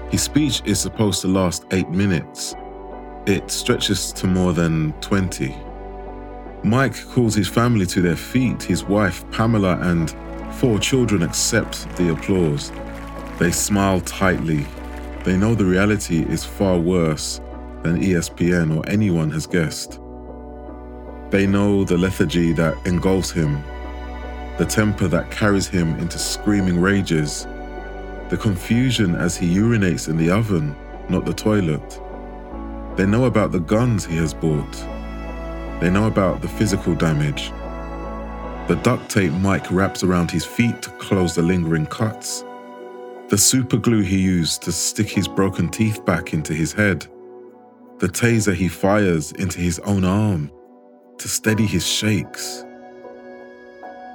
His 0.10 0.24
speech 0.24 0.62
is 0.66 0.80
supposed 0.80 1.22
to 1.22 1.28
last 1.28 1.66
eight 1.72 1.90
minutes. 1.90 2.56
It 3.26 3.52
stretches 3.52 4.12
to 4.14 4.28
more 4.28 4.54
than 4.54 4.94
20. 5.02 5.56
Mike 6.64 7.06
calls 7.10 7.36
his 7.36 7.48
family 7.48 7.86
to 7.86 8.02
their 8.02 8.16
feet. 8.16 8.64
His 8.64 8.84
wife, 8.84 9.30
Pamela, 9.32 9.78
and 9.82 10.16
four 10.56 10.80
children 10.80 11.22
accept 11.24 11.88
the 11.96 12.12
applause. 12.12 12.72
They 13.38 13.52
smile 13.52 14.02
tightly. 14.02 14.66
They 15.24 15.38
know 15.38 15.54
the 15.54 15.66
reality 15.66 16.24
is 16.24 16.44
far 16.44 16.78
worse 16.78 17.40
than 17.84 18.02
ESPN 18.02 18.76
or 18.76 18.90
anyone 18.90 19.30
has 19.32 19.48
guessed. 19.48 20.00
They 21.30 21.46
know 21.46 21.84
the 21.84 21.98
lethargy 21.98 22.54
that 22.54 22.76
engulfs 22.86 23.32
him, 23.32 23.64
the 24.58 24.66
temper 24.66 25.08
that 25.08 25.30
carries 25.30 25.68
him 25.68 25.98
into 26.00 26.18
screaming 26.18 26.82
rages, 26.82 27.46
the 28.30 28.38
confusion 28.38 29.16
as 29.16 29.38
he 29.38 29.56
urinates 29.56 30.10
in 30.10 30.18
the 30.18 30.32
oven, 30.32 30.76
not 31.08 31.26
the 31.26 31.34
toilet. 31.34 32.02
They 33.00 33.06
know 33.06 33.24
about 33.24 33.54
the 33.54 33.62
guns 33.62 34.06
he 34.06 34.18
has 34.18 34.34
bought. 34.34 34.74
They 35.80 35.90
know 35.90 36.08
about 36.08 36.42
the 36.42 36.50
physical 36.50 36.94
damage. 36.96 37.50
The 38.68 38.78
duct 38.84 39.10
tape 39.10 39.32
Mike 39.32 39.72
wraps 39.72 40.04
around 40.04 40.30
his 40.30 40.44
feet 40.44 40.82
to 40.82 40.90
close 40.98 41.34
the 41.34 41.42
lingering 41.42 41.86
cuts. 41.86 42.44
The 43.30 43.38
super 43.38 43.78
glue 43.78 44.02
he 44.02 44.20
used 44.20 44.64
to 44.64 44.74
stick 44.74 45.08
his 45.08 45.30
broken 45.30 45.70
teeth 45.70 46.04
back 46.04 46.34
into 46.34 46.54
his 46.54 46.74
head 46.74 47.08
the 48.00 48.10
taser 48.10 48.54
he 48.54 48.68
fires 48.68 49.32
into 49.32 49.60
his 49.60 49.80
own 49.80 50.04
arm 50.04 50.52
to 51.20 51.30
steady 51.30 51.66
his 51.66 51.88
shakes. 51.88 52.66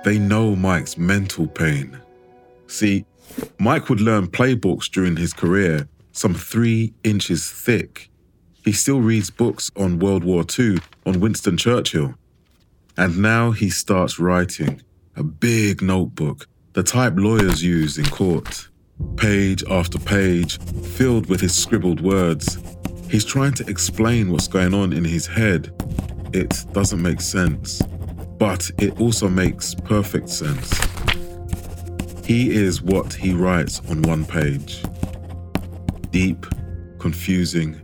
They 0.04 0.18
know 0.18 0.54
Mike's 0.54 0.98
mental 0.98 1.46
pain. 1.46 1.98
See, 2.66 3.06
Mike 3.58 3.88
would 3.88 4.02
learn 4.02 4.26
playbooks 4.26 4.90
during 4.90 5.16
his 5.16 5.32
career, 5.32 5.88
some 6.12 6.34
three 6.34 6.92
inches 7.02 7.50
thick. 7.50 8.10
He 8.64 8.72
still 8.72 9.00
reads 9.00 9.31
books 9.31 9.70
on 9.77 9.98
World 9.98 10.24
War 10.24 10.44
II, 10.59 10.79
on 11.05 11.20
Winston 11.20 11.57
Churchill. 11.57 12.14
And 12.96 13.18
now 13.18 13.50
he 13.50 13.68
starts 13.70 14.18
writing 14.18 14.81
a 15.16 15.22
big 15.22 15.83
notebook, 15.83 16.48
the 16.72 16.83
type 16.83 17.14
lawyers 17.16 17.62
use 17.62 17.98
in 17.98 18.07
court. 18.07 18.68
Page 19.16 19.62
after 19.70 19.98
page, 19.98 20.59
filled 20.96 21.29
with 21.29 21.40
his 21.40 21.55
scribbled 21.55 22.00
words, 22.00 22.59
He's 23.11 23.24
trying 23.24 23.53
to 23.55 23.68
explain 23.68 24.31
what's 24.31 24.48
going 24.48 24.74
on 24.74 24.92
in 24.92 25.05
his 25.05 25.27
head. 25.27 25.70
It 26.33 26.64
doesn't 26.72 27.00
make 27.00 27.20
sense, 27.20 27.81
but 28.38 28.70
it 28.79 29.00
also 29.00 29.29
makes 29.29 29.74
perfect 29.74 30.29
sense. 30.29 30.72
He 32.24 32.50
is 32.50 32.83
what 32.83 33.12
he 33.12 33.33
writes 33.33 33.81
on 33.88 34.03
one 34.03 34.24
page 34.24 34.83
deep, 36.11 36.46
confusing, 36.98 37.81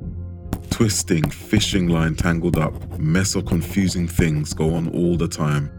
twisting, 0.81 1.29
fishing 1.29 1.89
line 1.89 2.15
tangled 2.15 2.57
up, 2.57 2.73
mess 2.99 3.35
of 3.35 3.45
confusing 3.45 4.09
things 4.09 4.55
go 4.55 4.75
on 4.75 4.89
all 4.95 5.15
the 5.15 5.29
time. 5.29 5.71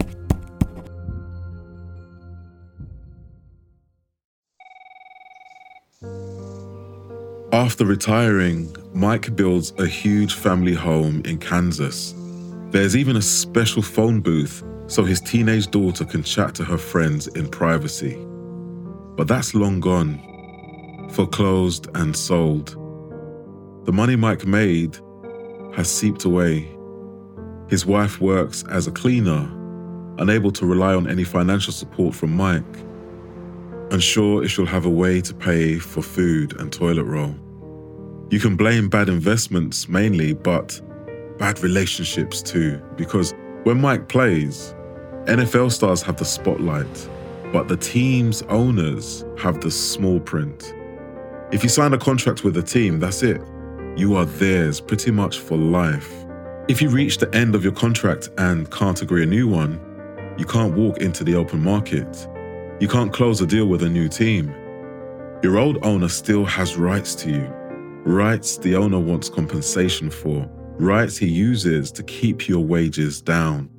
After 7.51 7.83
retiring, 7.83 8.75
Mike 8.93 9.35
builds 9.35 9.73
a 9.79 9.87
huge 9.87 10.35
family 10.35 10.75
home 10.75 11.23
in 11.25 11.39
Kansas. 11.39 12.13
There's 12.69 12.95
even 12.95 13.15
a 13.15 13.23
special 13.23 13.81
phone 13.81 14.21
booth 14.21 14.63
so 14.85 15.03
his 15.03 15.19
teenage 15.19 15.71
daughter 15.71 16.05
can 16.05 16.21
chat 16.21 16.53
to 16.53 16.63
her 16.63 16.77
friends 16.77 17.25
in 17.25 17.49
privacy. 17.49 18.15
But 19.17 19.27
that's 19.27 19.55
long 19.55 19.79
gone, 19.79 21.09
foreclosed 21.09 21.87
and 21.95 22.15
sold. 22.15 22.77
The 23.83 23.91
money 23.91 24.15
Mike 24.15 24.45
made 24.45 24.97
has 25.75 25.89
seeped 25.89 26.25
away. 26.25 26.69
His 27.67 27.85
wife 27.85 28.19
works 28.19 28.63
as 28.69 28.87
a 28.87 28.91
cleaner, 28.91 29.49
unable 30.17 30.51
to 30.51 30.65
rely 30.65 30.93
on 30.93 31.07
any 31.07 31.23
financial 31.23 31.73
support 31.73 32.13
from 32.13 32.35
Mike 32.35 32.63
unsure 33.91 34.43
if 34.43 34.51
she'll 34.51 34.65
have 34.65 34.85
a 34.85 34.89
way 34.89 35.21
to 35.21 35.33
pay 35.33 35.77
for 35.77 36.01
food 36.01 36.59
and 36.59 36.71
toilet 36.71 37.03
roll. 37.03 37.35
You 38.29 38.39
can 38.39 38.55
blame 38.55 38.87
bad 38.89 39.09
investments 39.09 39.89
mainly, 39.89 40.33
but 40.33 40.79
bad 41.37 41.61
relationships 41.61 42.41
too, 42.41 42.81
because 42.95 43.33
when 43.63 43.81
Mike 43.81 44.07
plays, 44.07 44.73
NFL 45.25 45.71
stars 45.71 46.01
have 46.03 46.17
the 46.17 46.25
spotlight, 46.25 47.09
but 47.51 47.67
the 47.67 47.77
team's 47.77 48.41
owners 48.43 49.25
have 49.37 49.59
the 49.59 49.69
small 49.69 50.19
print. 50.19 50.73
If 51.51 51.63
you 51.63 51.69
sign 51.69 51.93
a 51.93 51.97
contract 51.97 52.45
with 52.45 52.55
a 52.55 52.63
team, 52.63 52.99
that's 52.99 53.23
it. 53.23 53.41
You 53.97 54.15
are 54.15 54.25
theirs 54.25 54.79
pretty 54.79 55.11
much 55.11 55.39
for 55.39 55.57
life. 55.57 56.25
If 56.69 56.81
you 56.81 56.89
reach 56.89 57.17
the 57.17 57.33
end 57.35 57.55
of 57.55 57.63
your 57.63 57.73
contract 57.73 58.29
and 58.37 58.71
can't 58.71 59.01
agree 59.01 59.23
a 59.23 59.25
new 59.25 59.47
one, 59.47 59.79
you 60.37 60.45
can't 60.45 60.73
walk 60.73 60.99
into 60.99 61.25
the 61.25 61.35
open 61.35 61.61
market. 61.61 62.27
You 62.79 62.87
can't 62.87 63.11
close 63.11 63.41
a 63.41 63.45
deal 63.45 63.65
with 63.65 63.83
a 63.83 63.89
new 63.89 64.07
team. 64.07 64.49
Your 65.43 65.57
old 65.57 65.83
owner 65.83 66.07
still 66.07 66.45
has 66.45 66.77
rights 66.77 67.15
to 67.15 67.31
you, 67.31 67.45
rights 68.05 68.57
the 68.57 68.75
owner 68.75 68.99
wants 68.99 69.27
compensation 69.27 70.09
for, 70.09 70.49
rights 70.77 71.17
he 71.17 71.27
uses 71.27 71.91
to 71.91 72.03
keep 72.03 72.47
your 72.47 72.63
wages 72.63 73.21
down. 73.21 73.69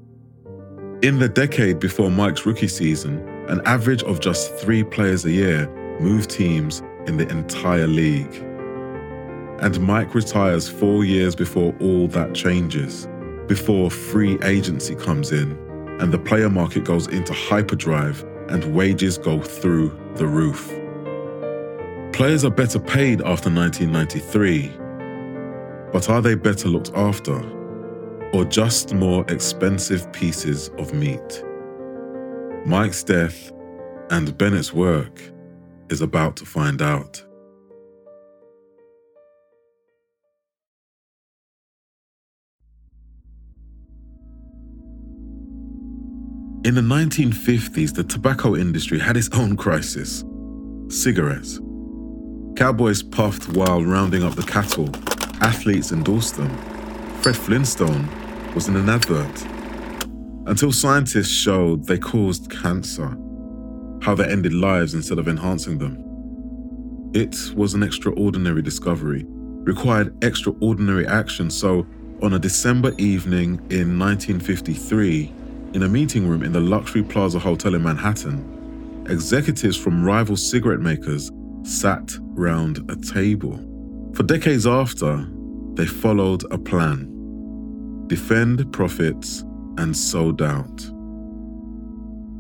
In 1.03 1.19
the 1.19 1.29
decade 1.29 1.81
before 1.81 2.11
Mike's 2.11 2.45
rookie 2.45 2.69
season, 2.69 3.27
an 3.49 3.63
average 3.65 4.03
of 4.03 4.21
just 4.21 4.55
three 4.57 4.85
players 4.85 5.25
a 5.25 5.31
year 5.31 5.69
moved 6.01 6.31
teams 6.31 6.83
in 7.07 7.17
the 7.17 7.29
entire 7.29 7.87
league. 7.87 8.52
And 9.63 9.81
Mike 9.81 10.15
retires 10.15 10.69
four 10.69 11.05
years 11.05 11.37
before 11.37 11.73
all 11.81 12.09
that 12.09 12.35
changes, 12.35 13.07
before 13.47 13.91
free 13.91 14.37
agency 14.43 14.97
comes 14.97 15.31
in 15.31 15.53
and 16.01 16.13
the 16.13 16.19
player 16.19 16.51
market 16.51 16.83
goes 16.85 17.07
into 17.07 17.33
hyperdrive 17.33 18.25
and 18.49 18.75
wages 18.75 19.19
go 19.19 19.41
through 19.41 19.97
the 20.17 20.27
roof. 20.27 20.67
Players 22.13 22.45
are 22.45 22.51
better 22.51 22.81
paid 22.81 23.21
after 23.23 23.49
1993, 23.51 24.69
but 25.93 26.11
are 26.11 26.21
they 26.21 26.35
better 26.35 26.69
looked 26.69 26.91
after? 26.95 27.41
Or 28.35 28.45
just 28.45 28.95
more 28.95 29.25
expensive 29.31 30.13
pieces 30.13 30.71
of 30.77 30.93
meat? 30.93 31.45
Mike's 32.67 33.05
death 33.05 33.53
and 34.11 34.37
Bennett's 34.37 34.73
work 34.73 35.21
is 35.89 36.01
about 36.01 36.35
to 36.37 36.45
find 36.45 36.83
out. 36.83 37.25
In 46.65 46.77
the 46.77 46.81
1950s, 46.81 47.93
the 47.93 48.05
tobacco 48.05 48.55
industry 48.55 49.01
had 49.01 49.17
its 49.17 49.29
own 49.33 49.57
crisis 49.57 50.25
cigarettes. 50.89 51.59
Cowboys 52.57 53.03
puffed 53.03 53.49
while 53.57 53.83
rounding 53.85 54.23
up 54.23 54.35
the 54.35 54.43
cattle, 54.45 54.89
athletes 55.41 55.91
endorsed 55.91 56.37
them. 56.37 56.51
Fred 57.23 57.37
Flintstone 57.37 58.09
was 58.55 58.69
in 58.69 58.77
an 58.77 58.89
advert. 58.89 59.45
until 60.47 60.73
scientists 60.73 61.31
showed 61.31 61.85
they 61.87 61.99
caused 61.99 62.51
cancer, 62.51 63.17
how 64.03 64.15
they 64.15 64.25
ended 64.31 64.53
lives 64.53 64.95
instead 64.95 65.19
of 65.19 65.29
enhancing 65.29 65.79
them. 65.79 65.99
It 67.15 67.53
was 67.55 67.75
an 67.75 67.83
extraordinary 67.83 68.63
discovery, 68.63 69.25
required 69.29 70.23
extraordinary 70.25 71.07
action, 71.07 71.51
so 71.51 71.87
on 72.23 72.35
a 72.35 72.39
December 72.39 72.93
evening 72.99 73.55
in 73.71 73.99
1953, 73.99 75.33
in 75.75 75.83
a 75.83 75.89
meeting 75.89 76.29
room 76.29 76.43
in 76.43 76.53
the 76.53 76.61
Luxury 76.61 77.03
Plaza 77.03 77.39
Hotel 77.39 77.75
in 77.75 77.83
Manhattan, 77.83 79.07
executives 79.09 79.77
from 79.77 80.05
rival 80.05 80.37
cigarette 80.37 80.81
makers 80.81 81.31
sat 81.63 82.13
round 82.21 82.79
a 82.91 82.97
table. 82.97 83.59
For 84.15 84.23
decades 84.23 84.67
after, 84.67 85.27
they 85.75 85.87
followed 85.87 86.45
a 86.51 86.59
plan 86.59 87.09
defend 88.09 88.71
profits 88.73 89.43
and 89.79 89.97
sow 89.97 90.33
doubt. 90.33 90.81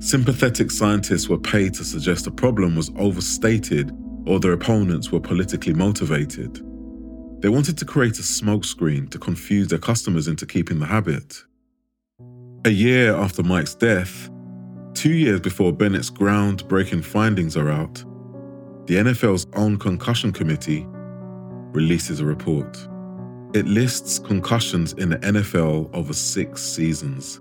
Sympathetic 0.01 0.71
scientists 0.71 1.31
were 1.31 1.39
paid 1.39 1.73
to 1.75 1.85
suggest 1.85 2.27
a 2.27 2.31
problem 2.31 2.77
was 2.77 2.91
overstated 2.99 3.91
or 4.27 4.39
their 4.39 4.53
opponents 4.53 5.11
were 5.11 5.21
politically 5.21 5.73
motivated. 5.73 6.57
They 7.41 7.49
wanted 7.49 7.79
to 7.79 7.85
create 7.87 8.19
a 8.19 8.23
smokescreen 8.23 9.09
to 9.11 9.19
confuse 9.19 9.69
their 9.69 9.79
customers 9.79 10.29
into 10.29 10.45
keeping 10.45 10.79
the 10.79 10.87
habit. 10.87 11.43
A 12.65 12.71
year 12.71 13.13
after 13.17 13.43
Mike's 13.43 13.75
death, 13.75 14.31
two 14.95 15.13
years 15.13 15.41
before 15.41 15.73
Bennett's 15.73 16.11
groundbreaking 16.11 17.05
findings 17.05 17.57
are 17.57 17.69
out, 17.69 18.05
the 18.87 18.95
NFL's 18.95 19.49
own 19.55 19.77
concussion 19.77 20.31
committee 20.31 20.87
releases 21.73 22.21
a 22.21 22.25
report. 22.25 22.79
It 23.53 23.67
lists 23.67 24.21
concussions 24.21 24.93
in 24.93 25.09
the 25.09 25.19
NFL 25.19 25.91
over 25.93 26.13
six 26.13 26.63
seasons. 26.63 27.41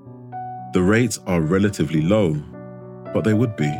The 0.73 0.81
rates 0.81 1.19
are 1.27 1.41
relatively 1.41 2.01
low, 2.01 2.33
but 3.13 3.23
they 3.23 3.35
would 3.35 3.55
be. 3.55 3.71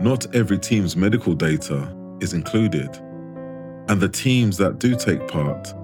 Not 0.00 0.34
every 0.34 0.58
team's 0.58 0.96
medical 0.96 1.34
data 1.34 1.94
is 2.22 2.32
included, 2.32 2.96
and 3.90 4.00
the 4.00 4.08
teams 4.08 4.56
that 4.56 4.78
do 4.78 4.96
take 4.96 5.28
part 5.28 5.74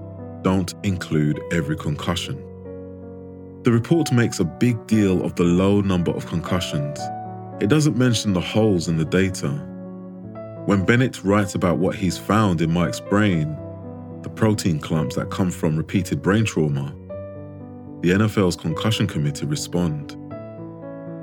don't 0.41 0.73
include 0.81 1.39
every 1.51 1.77
concussion. 1.77 2.54
The 3.65 3.71
report 3.71 4.11
makes 4.11 4.39
a 4.39 4.45
big 4.45 4.85
deal 4.85 5.25
of 5.25 5.33
the 5.33 5.43
low 5.43 5.81
number 5.81 6.11
of 6.11 6.27
concussions. 6.27 6.99
It 7.59 7.67
doesn't 7.67 7.97
mention 7.97 8.31
the 8.31 8.39
holes 8.39 8.87
in 8.87 8.95
the 8.95 9.05
data. 9.05 9.49
When 10.67 10.85
Bennett 10.85 11.23
writes 11.23 11.55
about 11.55 11.79
what 11.79 11.95
he's 11.95 12.15
found 12.15 12.61
in 12.61 12.71
Mike's 12.71 12.99
brain, 12.99 13.57
the 14.21 14.29
protein 14.29 14.79
clumps 14.79 15.15
that 15.15 15.31
come 15.31 15.49
from 15.49 15.75
repeated 15.75 16.21
brain 16.21 16.45
trauma, 16.45 16.95
the 18.01 18.11
NFL's 18.11 18.55
concussion 18.55 19.07
committee 19.07 19.47
respond. 19.47 20.15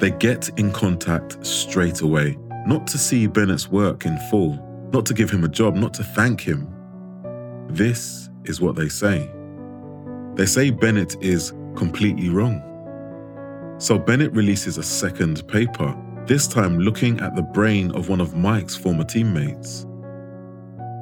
They 0.01 0.11
get 0.11 0.51
in 0.59 0.73
contact 0.73 1.47
straight 1.47 2.01
away, 2.01 2.37
not 2.67 2.89
to 2.89 2.99
see 2.99 3.29
Bennett's 3.29 3.69
work 3.69 4.05
in 4.05 4.19
full, 4.31 4.59
not 4.93 5.07
to 5.07 5.15
give 5.15 5.31
him 5.31 5.45
a 5.45 5.49
job, 5.49 5.77
not 5.77 5.95
to 5.95 6.03
thank 6.03 6.41
him. 6.41 6.67
This 7.69 8.31
is 8.47 8.61
what 8.61 8.75
they 8.75 8.89
say. 8.89 9.31
They 10.35 10.47
say 10.47 10.71
Bennett 10.71 11.23
is 11.23 11.53
completely 11.77 12.29
wrong. 12.29 12.63
So 13.79 13.99
Bennett 13.99 14.33
releases 14.33 14.79
a 14.79 14.83
second 14.83 15.47
paper, 15.49 15.97
this 16.27 16.47
time 16.47 16.79
looking 16.79 17.21
at 17.21 17.35
the 17.35 17.43
brain 17.43 17.91
of 17.93 18.09
one 18.09 18.21
of 18.21 18.37
Mike's 18.37 18.77
former 18.77 19.05
teammates. 19.05 19.85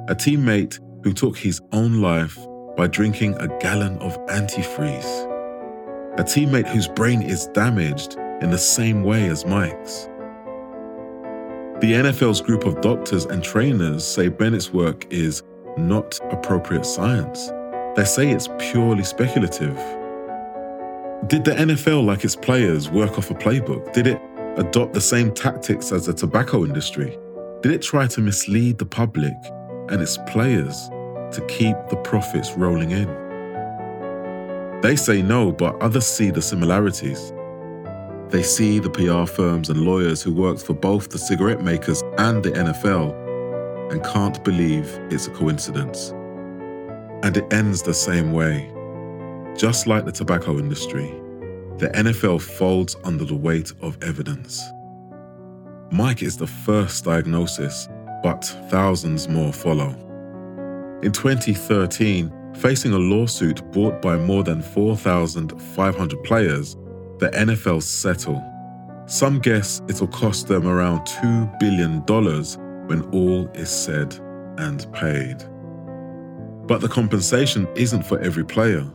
A 0.09 0.15
teammate 0.15 0.79
who 1.03 1.13
took 1.13 1.37
his 1.37 1.61
own 1.71 2.01
life 2.01 2.37
by 2.75 2.87
drinking 2.87 3.35
a 3.35 3.47
gallon 3.59 3.97
of 3.99 4.17
antifreeze. 4.27 5.29
A 6.19 6.23
teammate 6.23 6.67
whose 6.67 6.87
brain 6.87 7.21
is 7.21 7.47
damaged 7.47 8.15
in 8.41 8.49
the 8.49 8.57
same 8.57 9.03
way 9.03 9.27
as 9.27 9.45
Mike's. 9.45 10.07
The 11.81 11.93
NFL's 11.93 12.41
group 12.41 12.65
of 12.65 12.81
doctors 12.81 13.25
and 13.25 13.43
trainers 13.43 14.05
say 14.05 14.27
Bennett's 14.27 14.73
work 14.73 15.11
is 15.11 15.43
not 15.77 16.19
appropriate 16.31 16.85
science. 16.85 17.51
They 17.95 18.05
say 18.05 18.31
it's 18.31 18.49
purely 18.59 19.03
speculative. 19.03 19.77
Did 21.27 21.45
the 21.45 21.51
NFL, 21.51 22.03
like 22.03 22.23
its 22.25 22.35
players, 22.35 22.89
work 22.89 23.17
off 23.17 23.29
a 23.29 23.35
playbook? 23.35 23.93
Did 23.93 24.07
it 24.07 24.19
adopt 24.57 24.93
the 24.93 25.01
same 25.01 25.31
tactics 25.31 25.91
as 25.91 26.07
the 26.07 26.13
tobacco 26.13 26.65
industry? 26.65 27.17
Did 27.61 27.73
it 27.73 27.83
try 27.83 28.07
to 28.07 28.21
mislead 28.21 28.79
the 28.79 28.87
public 28.87 29.35
and 29.89 30.01
its 30.01 30.17
players 30.27 30.89
to 30.89 31.45
keep 31.47 31.75
the 31.89 31.97
profits 31.97 32.53
rolling 32.53 32.89
in? 32.89 33.07
They 34.81 34.95
say 34.95 35.21
no, 35.21 35.51
but 35.51 35.79
others 35.79 36.07
see 36.07 36.31
the 36.31 36.41
similarities. 36.41 37.31
They 38.29 38.41
see 38.41 38.79
the 38.79 38.89
PR 38.89 39.31
firms 39.31 39.69
and 39.69 39.81
lawyers 39.81 40.23
who 40.23 40.33
worked 40.33 40.63
for 40.63 40.73
both 40.73 41.11
the 41.11 41.19
cigarette 41.19 41.61
makers 41.61 42.01
and 42.17 42.41
the 42.41 42.51
NFL 42.51 43.91
and 43.91 44.03
can't 44.03 44.43
believe 44.43 44.87
it's 45.11 45.27
a 45.27 45.31
coincidence. 45.31 46.09
And 47.21 47.37
it 47.37 47.53
ends 47.53 47.83
the 47.83 47.93
same 47.93 48.31
way. 48.31 48.73
Just 49.57 49.85
like 49.85 50.05
the 50.05 50.11
tobacco 50.11 50.57
industry, 50.57 51.07
the 51.77 51.89
NFL 51.93 52.41
folds 52.41 52.95
under 53.03 53.25
the 53.25 53.35
weight 53.35 53.71
of 53.81 54.01
evidence. 54.01 54.61
Mike 55.91 56.23
is 56.23 56.37
the 56.37 56.47
first 56.47 57.03
diagnosis, 57.03 57.87
but 58.23 58.43
thousands 58.69 59.27
more 59.27 59.51
follow. 59.51 59.89
In 61.03 61.11
2013, 61.11 62.31
facing 62.55 62.93
a 62.93 62.97
lawsuit 62.97 63.61
brought 63.71 64.01
by 64.01 64.15
more 64.17 64.43
than 64.43 64.61
4,500 64.61 66.23
players, 66.23 66.75
the 67.19 67.29
NFL 67.33 67.83
settle. 67.83 68.43
Some 69.05 69.39
guess 69.39 69.81
it'll 69.89 70.07
cost 70.07 70.47
them 70.47 70.67
around 70.67 71.01
$2 71.01 71.59
billion 71.59 72.01
when 72.87 73.01
all 73.11 73.47
is 73.49 73.69
said 73.69 74.13
and 74.57 74.91
paid. 74.93 75.37
But 76.67 76.79
the 76.79 76.89
compensation 76.89 77.67
isn't 77.75 78.03
for 78.03 78.19
every 78.19 78.45
player. 78.45 78.85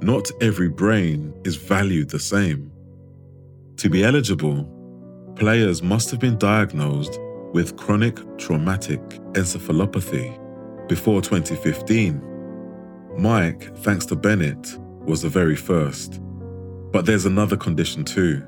Not 0.00 0.30
every 0.40 0.68
brain 0.68 1.34
is 1.44 1.56
valued 1.56 2.10
the 2.10 2.20
same. 2.20 2.70
To 3.78 3.90
be 3.90 4.04
eligible, 4.04 4.64
players 5.36 5.82
must 5.82 6.10
have 6.10 6.20
been 6.20 6.38
diagnosed 6.38 7.18
with 7.52 7.76
chronic 7.76 8.16
traumatic 8.38 9.00
encephalopathy 9.32 10.38
before 10.88 11.20
2015. 11.20 12.22
Mike, 13.18 13.76
thanks 13.78 14.06
to 14.06 14.14
Bennett, 14.14 14.78
was 15.04 15.22
the 15.22 15.28
very 15.28 15.56
first. 15.56 16.20
But 16.92 17.04
there's 17.04 17.26
another 17.26 17.56
condition 17.56 18.04
too. 18.04 18.46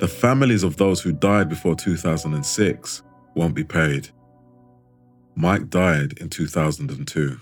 The 0.00 0.08
families 0.08 0.62
of 0.62 0.76
those 0.76 1.00
who 1.00 1.12
died 1.12 1.48
before 1.48 1.74
2006 1.74 3.02
won't 3.34 3.54
be 3.54 3.64
paid. 3.64 4.10
Mike 5.34 5.70
died 5.70 6.18
in 6.18 6.28
2002. 6.28 7.38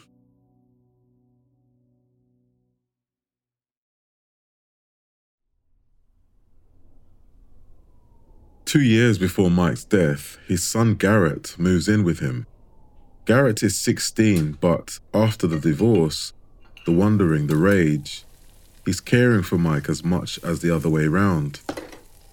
Two 8.68 8.82
years 8.82 9.16
before 9.16 9.50
Mike's 9.50 9.84
death, 9.84 10.36
his 10.46 10.62
son 10.62 10.94
Garrett 10.94 11.58
moves 11.58 11.88
in 11.88 12.04
with 12.04 12.20
him. 12.20 12.46
Garrett 13.24 13.62
is 13.62 13.80
16, 13.80 14.58
but 14.60 14.98
after 15.14 15.46
the 15.46 15.58
divorce, 15.58 16.34
the 16.84 16.92
wandering, 16.92 17.46
the 17.46 17.56
rage, 17.56 18.26
he's 18.84 19.00
caring 19.00 19.42
for 19.42 19.56
Mike 19.56 19.88
as 19.88 20.04
much 20.04 20.38
as 20.44 20.60
the 20.60 20.70
other 20.70 20.90
way 20.90 21.06
round. 21.06 21.60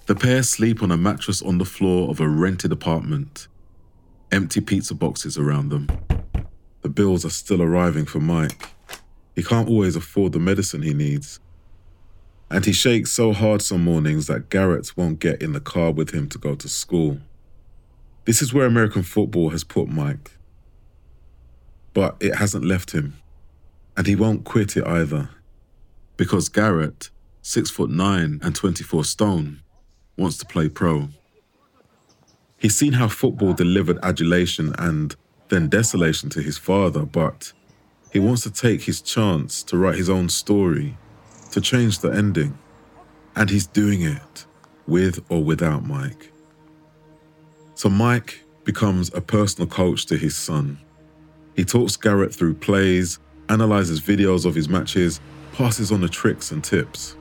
The 0.07 0.15
pair 0.15 0.43
sleep 0.43 0.83
on 0.83 0.91
a 0.91 0.97
mattress 0.97 1.41
on 1.41 1.57
the 1.57 1.63
floor 1.63 2.09
of 2.09 2.19
a 2.19 2.27
rented 2.27 2.73
apartment. 2.73 3.47
Empty 4.29 4.59
pizza 4.59 4.93
boxes 4.93 5.37
around 5.37 5.69
them. 5.69 5.87
The 6.81 6.89
bills 6.89 7.23
are 7.23 7.29
still 7.29 7.61
arriving 7.61 8.07
for 8.07 8.19
Mike. 8.19 8.71
He 9.35 9.41
can't 9.41 9.69
always 9.69 9.95
afford 9.95 10.33
the 10.33 10.39
medicine 10.39 10.81
he 10.81 10.93
needs. 10.93 11.39
And 12.49 12.63
he 12.65 12.73
shakes 12.73 13.11
so 13.11 13.33
hard 13.33 13.61
some 13.61 13.83
mornings 13.83 14.27
that 14.27 14.49
Garrett 14.49 14.95
won't 14.95 15.19
get 15.19 15.41
in 15.41 15.53
the 15.53 15.59
car 15.59 15.91
with 15.91 16.11
him 16.11 16.29
to 16.29 16.37
go 16.37 16.55
to 16.55 16.69
school. 16.69 17.19
This 18.25 18.41
is 18.41 18.53
where 18.53 18.65
American 18.65 19.03
football 19.03 19.49
has 19.49 19.63
put 19.63 19.87
Mike. 19.87 20.31
But 21.93 22.17
it 22.19 22.35
hasn't 22.35 22.65
left 22.65 22.91
him. 22.91 23.15
And 23.97 24.05
he 24.05 24.15
won't 24.15 24.43
quit 24.43 24.77
it 24.77 24.85
either. 24.85 25.29
Because 26.17 26.49
Garrett, 26.49 27.09
six 27.41 27.69
foot 27.69 27.89
nine 27.89 28.39
and 28.43 28.55
24 28.55 29.03
stone, 29.05 29.61
wants 30.17 30.37
to 30.37 30.45
play 30.45 30.69
pro. 30.69 31.09
He's 32.57 32.75
seen 32.75 32.93
how 32.93 33.07
football 33.07 33.53
delivered 33.53 33.99
adulation 34.03 34.73
and 34.77 35.15
then 35.49 35.69
desolation 35.69 36.29
to 36.31 36.41
his 36.41 36.57
father, 36.57 37.05
but 37.05 37.53
he 38.11 38.19
wants 38.19 38.43
to 38.43 38.51
take 38.51 38.83
his 38.83 39.01
chance 39.01 39.61
to 39.63 39.77
write 39.77 39.95
his 39.95 40.09
own 40.09 40.29
story 40.29 40.97
to 41.55 41.61
change 41.61 41.99
the 41.99 42.09
ending. 42.09 42.57
And 43.37 43.49
he's 43.49 43.65
doing 43.65 44.01
it 44.01 44.45
with 44.87 45.23
or 45.29 45.41
without 45.41 45.85
Mike. 45.85 46.29
So 47.75 47.89
Mike 47.89 48.43
becomes 48.65 49.09
a 49.13 49.21
personal 49.21 49.65
coach 49.65 50.05
to 50.07 50.17
his 50.17 50.35
son. 50.35 50.77
He 51.55 51.63
talks 51.63 51.95
Garrett 51.95 52.35
through 52.35 52.55
plays, 52.55 53.19
analyzes 53.47 54.01
videos 54.01 54.45
of 54.45 54.53
his 54.53 54.67
matches, 54.67 55.21
passes 55.53 55.93
on 55.93 56.01
the 56.01 56.09
tricks 56.09 56.51
and 56.51 56.61
tips. 56.61 57.15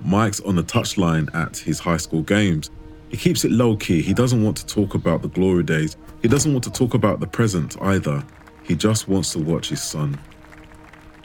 Mike's 0.00 0.40
on 0.40 0.56
the 0.56 0.62
touchline 0.62 1.28
at 1.34 1.58
his 1.58 1.78
high 1.78 1.98
school 1.98 2.22
games. 2.22 2.70
He 3.10 3.18
keeps 3.18 3.44
it 3.44 3.50
low 3.50 3.76
key. 3.76 4.00
He 4.00 4.14
doesn't 4.14 4.42
want 4.42 4.56
to 4.56 4.66
talk 4.66 4.94
about 4.94 5.20
the 5.20 5.28
glory 5.28 5.62
days. 5.62 5.98
He 6.22 6.28
doesn't 6.28 6.50
want 6.50 6.64
to 6.64 6.72
talk 6.72 6.94
about 6.94 7.20
the 7.20 7.26
present 7.26 7.76
either. 7.82 8.24
He 8.62 8.74
just 8.74 9.08
wants 9.08 9.34
to 9.34 9.40
watch 9.40 9.68
his 9.68 9.82
son. 9.82 10.18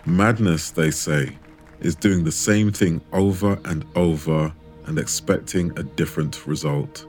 Madness, 0.05 0.71
they 0.71 0.91
say, 0.91 1.37
is 1.83 1.95
doing 1.95 2.23
the 2.23 2.31
same 2.31 2.71
thing 2.71 3.01
over 3.11 3.59
and 3.65 3.85
over 3.95 4.53
and 4.85 4.97
expecting 4.97 5.77
a 5.77 5.83
different 5.83 6.45
result. 6.47 7.05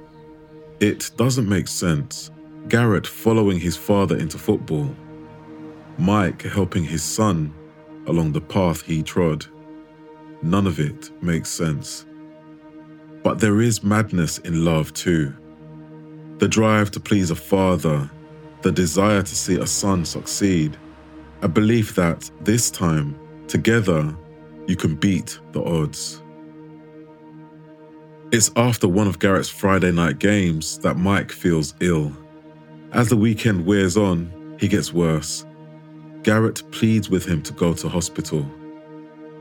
It 0.81 1.11
doesn't 1.17 1.49
make 1.49 1.69
sense. 1.69 2.31
Garrett 2.69 3.07
following 3.07 3.59
his 3.59 3.77
father 3.77 4.17
into 4.17 4.39
football, 4.39 4.95
Mike 5.99 6.43
helping 6.43 6.83
his 6.83 7.03
son 7.03 7.55
along 8.07 8.33
the 8.33 8.41
path 8.41 8.83
he 8.83 9.03
trod. 9.03 9.47
None 10.43 10.67
of 10.67 10.81
it 10.81 11.11
makes 11.23 11.51
sense. 11.51 12.07
But 13.23 13.39
there 13.39 13.61
is 13.61 13.85
madness 13.85 14.39
in 14.39 14.65
love 14.65 14.93
too. 14.93 15.35
The 16.39 16.49
drive 16.49 16.91
to 16.93 17.01
please 17.01 17.31
a 17.31 17.37
father, 17.37 18.11
the 18.63 18.73
desire 18.73 19.23
to 19.23 19.35
see 19.35 19.57
a 19.59 19.67
son 19.67 20.05
succeed, 20.05 20.77
a 21.43 21.49
belief 21.49 21.95
that 21.95 22.31
this 22.41 22.71
time, 22.71 23.19
together, 23.47 24.15
you 24.67 24.77
can 24.77 24.95
beat 24.95 25.39
the 25.53 25.63
odds. 25.63 26.23
It's 28.33 28.51
after 28.57 28.89
one 28.89 29.07
of 29.07 29.19
Garrett's 29.19 29.49
Friday 29.49 29.93
night 29.93 30.19
games 30.19 30.79
that 30.79 30.97
Mike 30.97 31.31
feels 31.31 31.75
ill. 31.81 32.13
As 32.93 33.09
the 33.09 33.17
weekend 33.17 33.67
wears 33.67 33.97
on, 33.97 34.57
he 34.59 34.69
gets 34.69 34.93
worse. 34.93 35.45
Garrett 36.23 36.63
pleads 36.73 37.11
with 37.11 37.25
him 37.27 37.43
to 37.43 37.53
go 37.53 37.75
to 37.75 37.89
hospital. 37.89 38.45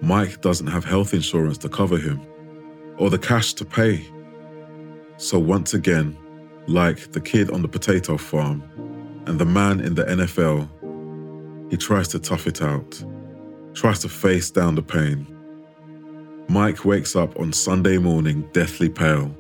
Mike 0.02 0.42
doesn't 0.42 0.68
have 0.68 0.84
health 0.84 1.14
insurance 1.14 1.58
to 1.60 1.70
cover 1.70 1.98
him 1.98 2.22
or 2.98 3.10
the 3.10 3.18
cash 3.18 3.54
to 3.54 3.66
pay. 3.66 4.06
So 5.18 5.40
once 5.40 5.74
again, 5.74 6.18
like 6.68 7.12
the 7.12 7.22
kid 7.22 7.50
on 7.52 7.62
the 7.62 7.68
potato 7.68 8.18
farm 8.18 8.64
and 9.26 9.40
the 9.40 9.46
man 9.46 9.80
in 9.80 9.96
the 9.96 10.04
NFL, 10.04 10.70
he 11.72 11.78
tries 11.78 12.10
to 12.10 12.20
tough 12.20 12.48
it 12.48 12.62
out, 12.62 13.04
tries 13.74 14.00
to 14.00 14.10
face 14.10 14.52
down 14.52 14.76
the 14.76 14.82
pain. 14.82 15.28
Mike 16.48 16.86
wakes 16.86 17.16
up 17.16 17.40
on 17.40 17.52
Sunday 17.52 17.98
morning 17.98 18.48
deathly 18.54 18.90
pale. 18.90 19.36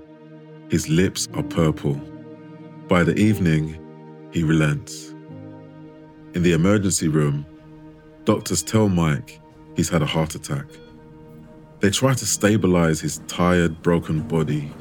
His 0.70 0.90
lips 0.90 1.28
are 1.34 1.44
purple. 1.44 1.96
By 2.88 3.04
the 3.04 3.16
evening, 3.16 3.80
he 4.32 4.44
relents. 4.44 5.14
In 6.34 6.42
the 6.42 6.54
emergency 6.54 7.08
room, 7.08 7.46
doctors 8.24 8.64
tell 8.64 8.90
Mike 8.90 9.40
he's 9.76 9.90
had 9.90 10.02
a 10.02 10.08
heart 10.08 10.34
attack. 10.34 10.66
They 11.82 11.90
try 11.90 12.14
to 12.14 12.26
stabilize 12.26 13.02
his 13.02 13.20
tired, 13.28 13.82
broken 13.82 14.22
body. 14.22 14.74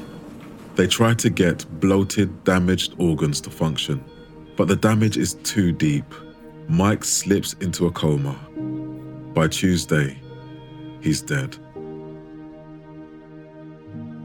They 0.76 0.86
try 0.86 1.14
to 1.14 1.28
get 1.28 1.66
bloated, 1.80 2.44
damaged 2.44 2.94
organs 2.98 3.40
to 3.42 3.50
function. 3.50 4.02
But 4.56 4.68
the 4.68 4.76
damage 4.76 5.16
is 5.16 5.34
too 5.42 5.72
deep. 5.72 6.04
Mike 6.68 7.04
slips 7.04 7.54
into 7.54 7.86
a 7.86 7.90
coma. 7.90 8.38
By 9.34 9.48
Tuesday, 9.48 10.20
he's 11.00 11.22
dead. 11.22 11.56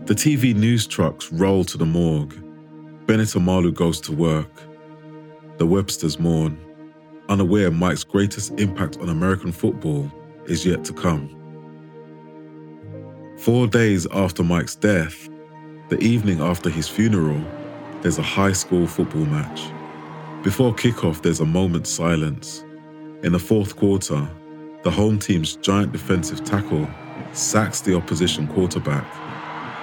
The 0.05 0.13
TV 0.13 0.53
news 0.53 0.85
trucks 0.85 1.31
roll 1.31 1.63
to 1.63 1.77
the 1.77 1.85
morgue. 1.85 2.35
Bennett 3.07 3.29
Omalu 3.29 3.73
goes 3.73 4.01
to 4.01 4.11
work. 4.11 4.51
The 5.57 5.65
Websters 5.65 6.19
mourn, 6.19 6.59
unaware 7.29 7.71
Mike's 7.71 8.03
greatest 8.03 8.51
impact 8.59 8.97
on 8.97 9.07
American 9.07 9.53
football 9.53 10.11
is 10.45 10.65
yet 10.65 10.83
to 10.83 10.93
come. 10.93 11.33
Four 13.37 13.65
days 13.67 14.07
after 14.07 14.43
Mike's 14.43 14.75
death, 14.75 15.29
the 15.87 15.99
evening 15.99 16.41
after 16.41 16.69
his 16.69 16.89
funeral, 16.89 17.41
there's 18.01 18.17
a 18.17 18.23
high 18.23 18.51
school 18.51 18.87
football 18.87 19.25
match. 19.25 19.71
Before 20.43 20.73
kickoff, 20.73 21.21
there's 21.21 21.39
a 21.39 21.45
moment's 21.45 21.89
silence. 21.89 22.65
In 23.23 23.31
the 23.31 23.39
fourth 23.39 23.77
quarter, 23.77 24.29
the 24.87 24.91
home 24.91 25.19
team's 25.19 25.57
giant 25.57 25.91
defensive 25.91 26.45
tackle 26.45 26.87
sacks 27.33 27.81
the 27.81 27.93
opposition 27.93 28.47
quarterback 28.47 29.05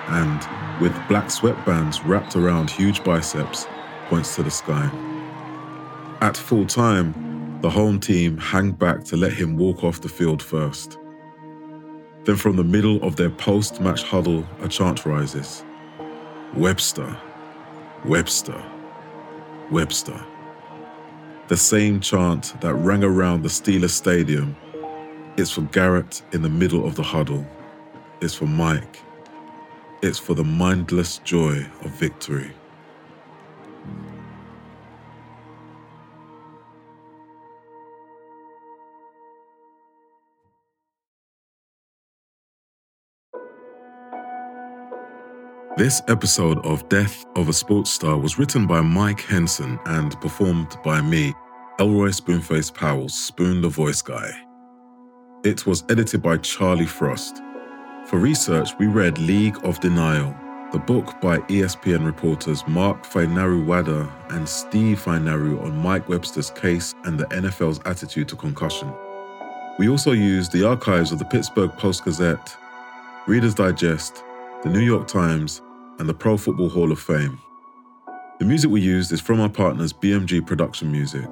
and, 0.08 0.80
with 0.80 0.94
black 1.08 1.26
sweatbands 1.26 2.00
wrapped 2.06 2.36
around 2.36 2.70
huge 2.70 3.04
biceps, 3.04 3.66
points 4.08 4.34
to 4.34 4.42
the 4.42 4.50
sky. 4.50 4.90
At 6.22 6.38
full 6.38 6.64
time, 6.64 7.12
the 7.60 7.68
home 7.68 8.00
team 8.00 8.38
hang 8.38 8.70
back 8.70 9.04
to 9.04 9.16
let 9.18 9.34
him 9.34 9.58
walk 9.58 9.84
off 9.84 10.00
the 10.00 10.08
field 10.08 10.42
first. 10.42 10.96
Then, 12.24 12.36
from 12.36 12.56
the 12.56 12.64
middle 12.64 12.96
of 13.02 13.16
their 13.16 13.28
post 13.28 13.82
match 13.82 14.04
huddle, 14.04 14.42
a 14.62 14.68
chant 14.68 15.04
rises 15.04 15.66
Webster, 16.54 17.14
Webster, 18.06 18.64
Webster. 19.70 20.18
The 21.48 21.58
same 21.58 22.00
chant 22.00 22.58
that 22.62 22.72
rang 22.72 23.04
around 23.04 23.42
the 23.42 23.50
Steelers 23.50 23.90
Stadium. 23.90 24.56
It's 25.36 25.50
for 25.50 25.62
Garrett 25.62 26.22
in 26.32 26.42
the 26.42 26.48
middle 26.48 26.86
of 26.86 26.94
the 26.94 27.02
huddle. 27.02 27.44
It's 28.20 28.34
for 28.34 28.46
Mike. 28.46 29.02
It's 30.00 30.16
for 30.16 30.34
the 30.34 30.44
mindless 30.44 31.18
joy 31.18 31.66
of 31.82 31.90
victory. 31.90 32.52
This 45.76 46.00
episode 46.06 46.64
of 46.64 46.88
Death 46.88 47.24
of 47.34 47.48
a 47.48 47.52
Sports 47.52 47.90
Star 47.90 48.16
was 48.16 48.38
written 48.38 48.68
by 48.68 48.80
Mike 48.82 49.22
Henson 49.22 49.80
and 49.86 50.12
performed 50.20 50.76
by 50.84 51.00
me, 51.00 51.34
Elroy 51.80 52.10
Spoonface 52.10 52.72
Powell, 52.72 53.08
Spoon 53.08 53.60
the 53.60 53.68
Voice 53.68 54.00
Guy. 54.00 54.43
It 55.44 55.66
was 55.66 55.84
edited 55.90 56.22
by 56.22 56.38
Charlie 56.38 56.86
Frost. 56.86 57.42
For 58.06 58.18
research, 58.18 58.70
we 58.78 58.86
read 58.86 59.18
League 59.18 59.58
of 59.62 59.78
Denial, 59.78 60.34
the 60.72 60.78
book 60.78 61.20
by 61.20 61.36
ESPN 61.40 62.06
reporters 62.06 62.66
Mark 62.66 63.02
Fainaru-Wada 63.04 64.10
and 64.30 64.48
Steve 64.48 64.98
Fainaru 65.04 65.62
on 65.62 65.76
Mike 65.76 66.08
Webster's 66.08 66.48
case 66.48 66.94
and 67.04 67.20
the 67.20 67.26
NFL's 67.26 67.78
attitude 67.84 68.26
to 68.28 68.36
concussion. 68.36 68.90
We 69.78 69.90
also 69.90 70.12
used 70.12 70.50
the 70.50 70.66
archives 70.66 71.12
of 71.12 71.18
the 71.18 71.26
Pittsburgh 71.26 71.72
Post 71.72 72.04
Gazette, 72.04 72.56
Reader's 73.26 73.54
Digest, 73.54 74.24
the 74.62 74.70
New 74.70 74.80
York 74.80 75.06
Times, 75.06 75.60
and 75.98 76.08
the 76.08 76.14
Pro 76.14 76.38
Football 76.38 76.70
Hall 76.70 76.90
of 76.90 76.98
Fame. 76.98 77.38
The 78.38 78.46
music 78.46 78.70
we 78.70 78.80
used 78.80 79.12
is 79.12 79.20
from 79.20 79.40
our 79.40 79.50
partners 79.50 79.92
BMG 79.92 80.46
Production 80.46 80.90
Music. 80.90 81.28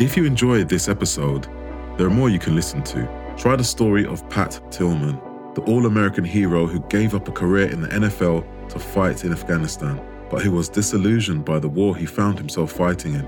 If 0.00 0.16
you 0.16 0.24
enjoyed 0.24 0.68
this 0.68 0.88
episode, 0.88 1.46
there 1.96 2.06
are 2.06 2.10
more 2.10 2.28
you 2.28 2.38
can 2.38 2.54
listen 2.54 2.82
to. 2.82 3.08
Try 3.36 3.56
the 3.56 3.64
story 3.64 4.06
of 4.06 4.28
Pat 4.28 4.60
Tillman, 4.70 5.20
the 5.54 5.62
All 5.62 5.86
American 5.86 6.24
hero 6.24 6.66
who 6.66 6.80
gave 6.88 7.14
up 7.14 7.28
a 7.28 7.32
career 7.32 7.70
in 7.70 7.80
the 7.80 7.88
NFL 7.88 8.68
to 8.68 8.78
fight 8.78 9.24
in 9.24 9.32
Afghanistan, 9.32 10.00
but 10.30 10.42
who 10.42 10.50
was 10.50 10.68
disillusioned 10.68 11.44
by 11.44 11.58
the 11.58 11.68
war 11.68 11.96
he 11.96 12.06
found 12.06 12.38
himself 12.38 12.72
fighting 12.72 13.14
in. 13.14 13.24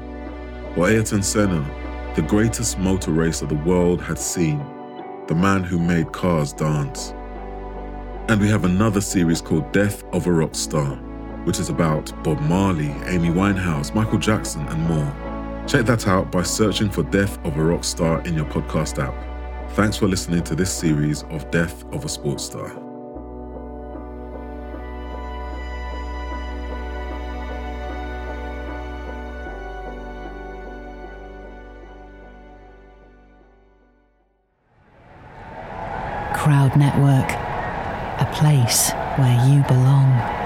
Or 0.76 0.88
Ayrton 0.88 1.22
Senna, 1.22 1.64
the 2.16 2.22
greatest 2.22 2.78
motor 2.78 3.12
racer 3.12 3.46
the 3.46 3.54
world 3.54 4.00
had 4.00 4.18
seen, 4.18 4.58
the 5.28 5.34
man 5.34 5.62
who 5.62 5.78
made 5.78 6.12
cars 6.12 6.52
dance. 6.52 7.12
And 8.28 8.40
we 8.40 8.48
have 8.48 8.64
another 8.64 9.00
series 9.00 9.40
called 9.40 9.70
Death 9.72 10.02
of 10.12 10.26
a 10.26 10.32
Rock 10.32 10.56
Star, 10.56 10.96
which 11.44 11.60
is 11.60 11.68
about 11.68 12.12
Bob 12.24 12.40
Marley, 12.40 12.90
Amy 13.06 13.28
Winehouse, 13.28 13.94
Michael 13.94 14.18
Jackson, 14.18 14.66
and 14.66 14.82
more. 14.82 15.35
Check 15.66 15.84
that 15.86 16.06
out 16.06 16.30
by 16.30 16.44
searching 16.44 16.88
for 16.88 17.02
Death 17.02 17.44
of 17.44 17.56
a 17.56 17.62
Rock 17.62 17.82
Star 17.82 18.20
in 18.20 18.34
your 18.34 18.44
podcast 18.44 19.02
app. 19.02 19.14
Thanks 19.72 19.96
for 19.96 20.06
listening 20.06 20.44
to 20.44 20.54
this 20.54 20.72
series 20.72 21.24
of 21.24 21.50
Death 21.50 21.84
of 21.92 22.04
a 22.04 22.08
Sports 22.08 22.44
Star. 22.44 22.68
Crowd 36.32 36.76
Network, 36.76 37.32
a 38.20 38.32
place 38.36 38.92
where 39.18 39.48
you 39.48 39.64
belong. 39.64 40.45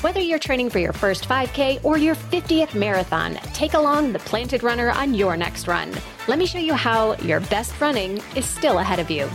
Whether 0.00 0.20
you're 0.20 0.38
training 0.38 0.70
for 0.70 0.78
your 0.78 0.92
first 0.92 1.28
5K 1.28 1.84
or 1.84 1.98
your 1.98 2.14
50th 2.14 2.72
marathon, 2.72 3.34
take 3.52 3.74
along 3.74 4.12
the 4.12 4.20
Planted 4.20 4.62
Runner 4.62 4.92
on 4.92 5.12
your 5.12 5.36
next 5.36 5.66
run. 5.66 5.90
Let 6.28 6.38
me 6.38 6.46
show 6.46 6.60
you 6.60 6.74
how 6.74 7.16
your 7.16 7.40
best 7.40 7.80
running 7.80 8.22
is 8.36 8.44
still 8.44 8.78
ahead 8.78 9.00
of 9.00 9.10
you. 9.10 9.28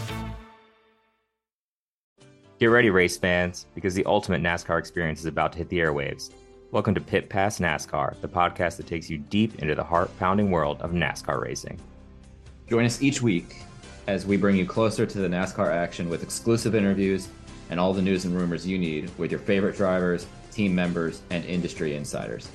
Get 2.59 2.67
ready, 2.67 2.89
race 2.91 3.17
fans, 3.17 3.65
because 3.75 3.93
the 3.93 4.05
ultimate 4.05 4.41
NASCAR 4.41 4.79
experience 4.79 5.19
is 5.19 5.25
about 5.25 5.51
to 5.51 5.57
hit 5.57 5.67
the 5.67 5.79
airwaves. 5.79 6.31
Welcome 6.71 6.95
to 6.95 7.01
Pit 7.01 7.27
Pass 7.27 7.59
NASCAR, 7.59 8.21
the 8.21 8.29
podcast 8.29 8.77
that 8.77 8.87
takes 8.87 9.09
you 9.09 9.17
deep 9.17 9.61
into 9.61 9.75
the 9.75 9.83
heart 9.83 10.17
pounding 10.17 10.49
world 10.49 10.81
of 10.81 10.91
NASCAR 10.91 11.41
racing. 11.41 11.77
Join 12.69 12.85
us 12.85 13.01
each 13.01 13.21
week 13.21 13.57
as 14.07 14.25
we 14.25 14.37
bring 14.37 14.55
you 14.55 14.65
closer 14.65 15.05
to 15.05 15.17
the 15.17 15.27
NASCAR 15.27 15.73
action 15.73 16.07
with 16.07 16.23
exclusive 16.23 16.73
interviews 16.73 17.27
and 17.69 17.81
all 17.81 17.93
the 17.93 18.01
news 18.01 18.23
and 18.23 18.33
rumors 18.33 18.65
you 18.65 18.77
need 18.77 19.11
with 19.17 19.29
your 19.29 19.41
favorite 19.41 19.75
drivers, 19.75 20.25
team 20.53 20.73
members, 20.75 21.21
and 21.29 21.43
industry 21.45 21.95
insiders. 21.95 22.49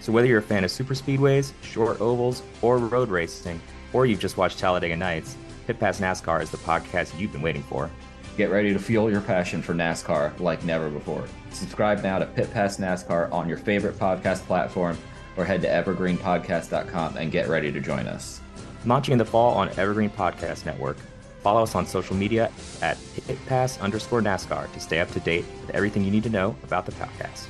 So, 0.00 0.12
whether 0.12 0.28
you're 0.28 0.38
a 0.38 0.42
fan 0.42 0.64
of 0.64 0.70
super 0.70 0.94
speedways, 0.94 1.52
short 1.62 2.00
ovals, 2.00 2.42
or 2.62 2.78
road 2.78 3.08
racing, 3.08 3.60
or 3.92 4.06
you've 4.06 4.20
just 4.20 4.36
watched 4.36 4.58
Talladega 4.58 4.96
Nights, 4.96 5.36
Pit 5.66 5.80
Pass 5.80 6.00
NASCAR 6.00 6.42
is 6.42 6.50
the 6.50 6.58
podcast 6.58 7.18
you've 7.18 7.32
been 7.32 7.42
waiting 7.42 7.64
for. 7.64 7.90
Get 8.36 8.50
ready 8.50 8.72
to 8.72 8.78
fuel 8.78 9.10
your 9.10 9.22
passion 9.22 9.62
for 9.62 9.74
NASCAR 9.74 10.38
like 10.38 10.62
never 10.62 10.90
before. 10.90 11.26
Subscribe 11.50 12.02
now 12.02 12.18
to 12.18 12.26
Pit 12.26 12.52
Pass 12.52 12.76
NASCAR 12.76 13.32
on 13.32 13.48
your 13.48 13.58
favorite 13.58 13.98
podcast 13.98 14.44
platform 14.46 14.96
or 15.36 15.44
head 15.44 15.62
to 15.62 15.68
evergreenpodcast.com 15.68 17.16
and 17.16 17.32
get 17.32 17.48
ready 17.48 17.72
to 17.72 17.80
join 17.80 18.06
us. 18.06 18.40
Launching 18.84 19.12
in 19.12 19.18
the 19.18 19.24
fall 19.24 19.54
on 19.54 19.70
Evergreen 19.70 20.10
Podcast 20.10 20.66
Network. 20.66 20.98
Follow 21.42 21.62
us 21.62 21.74
on 21.74 21.86
social 21.86 22.16
media 22.16 22.50
at 22.82 22.96
pitpass 23.26 23.80
underscore 23.80 24.20
NASCAR 24.20 24.72
to 24.72 24.80
stay 24.80 25.00
up 25.00 25.10
to 25.12 25.20
date 25.20 25.44
with 25.60 25.70
everything 25.70 26.04
you 26.04 26.10
need 26.10 26.24
to 26.24 26.30
know 26.30 26.56
about 26.64 26.86
the 26.86 26.92
podcast. 26.92 27.46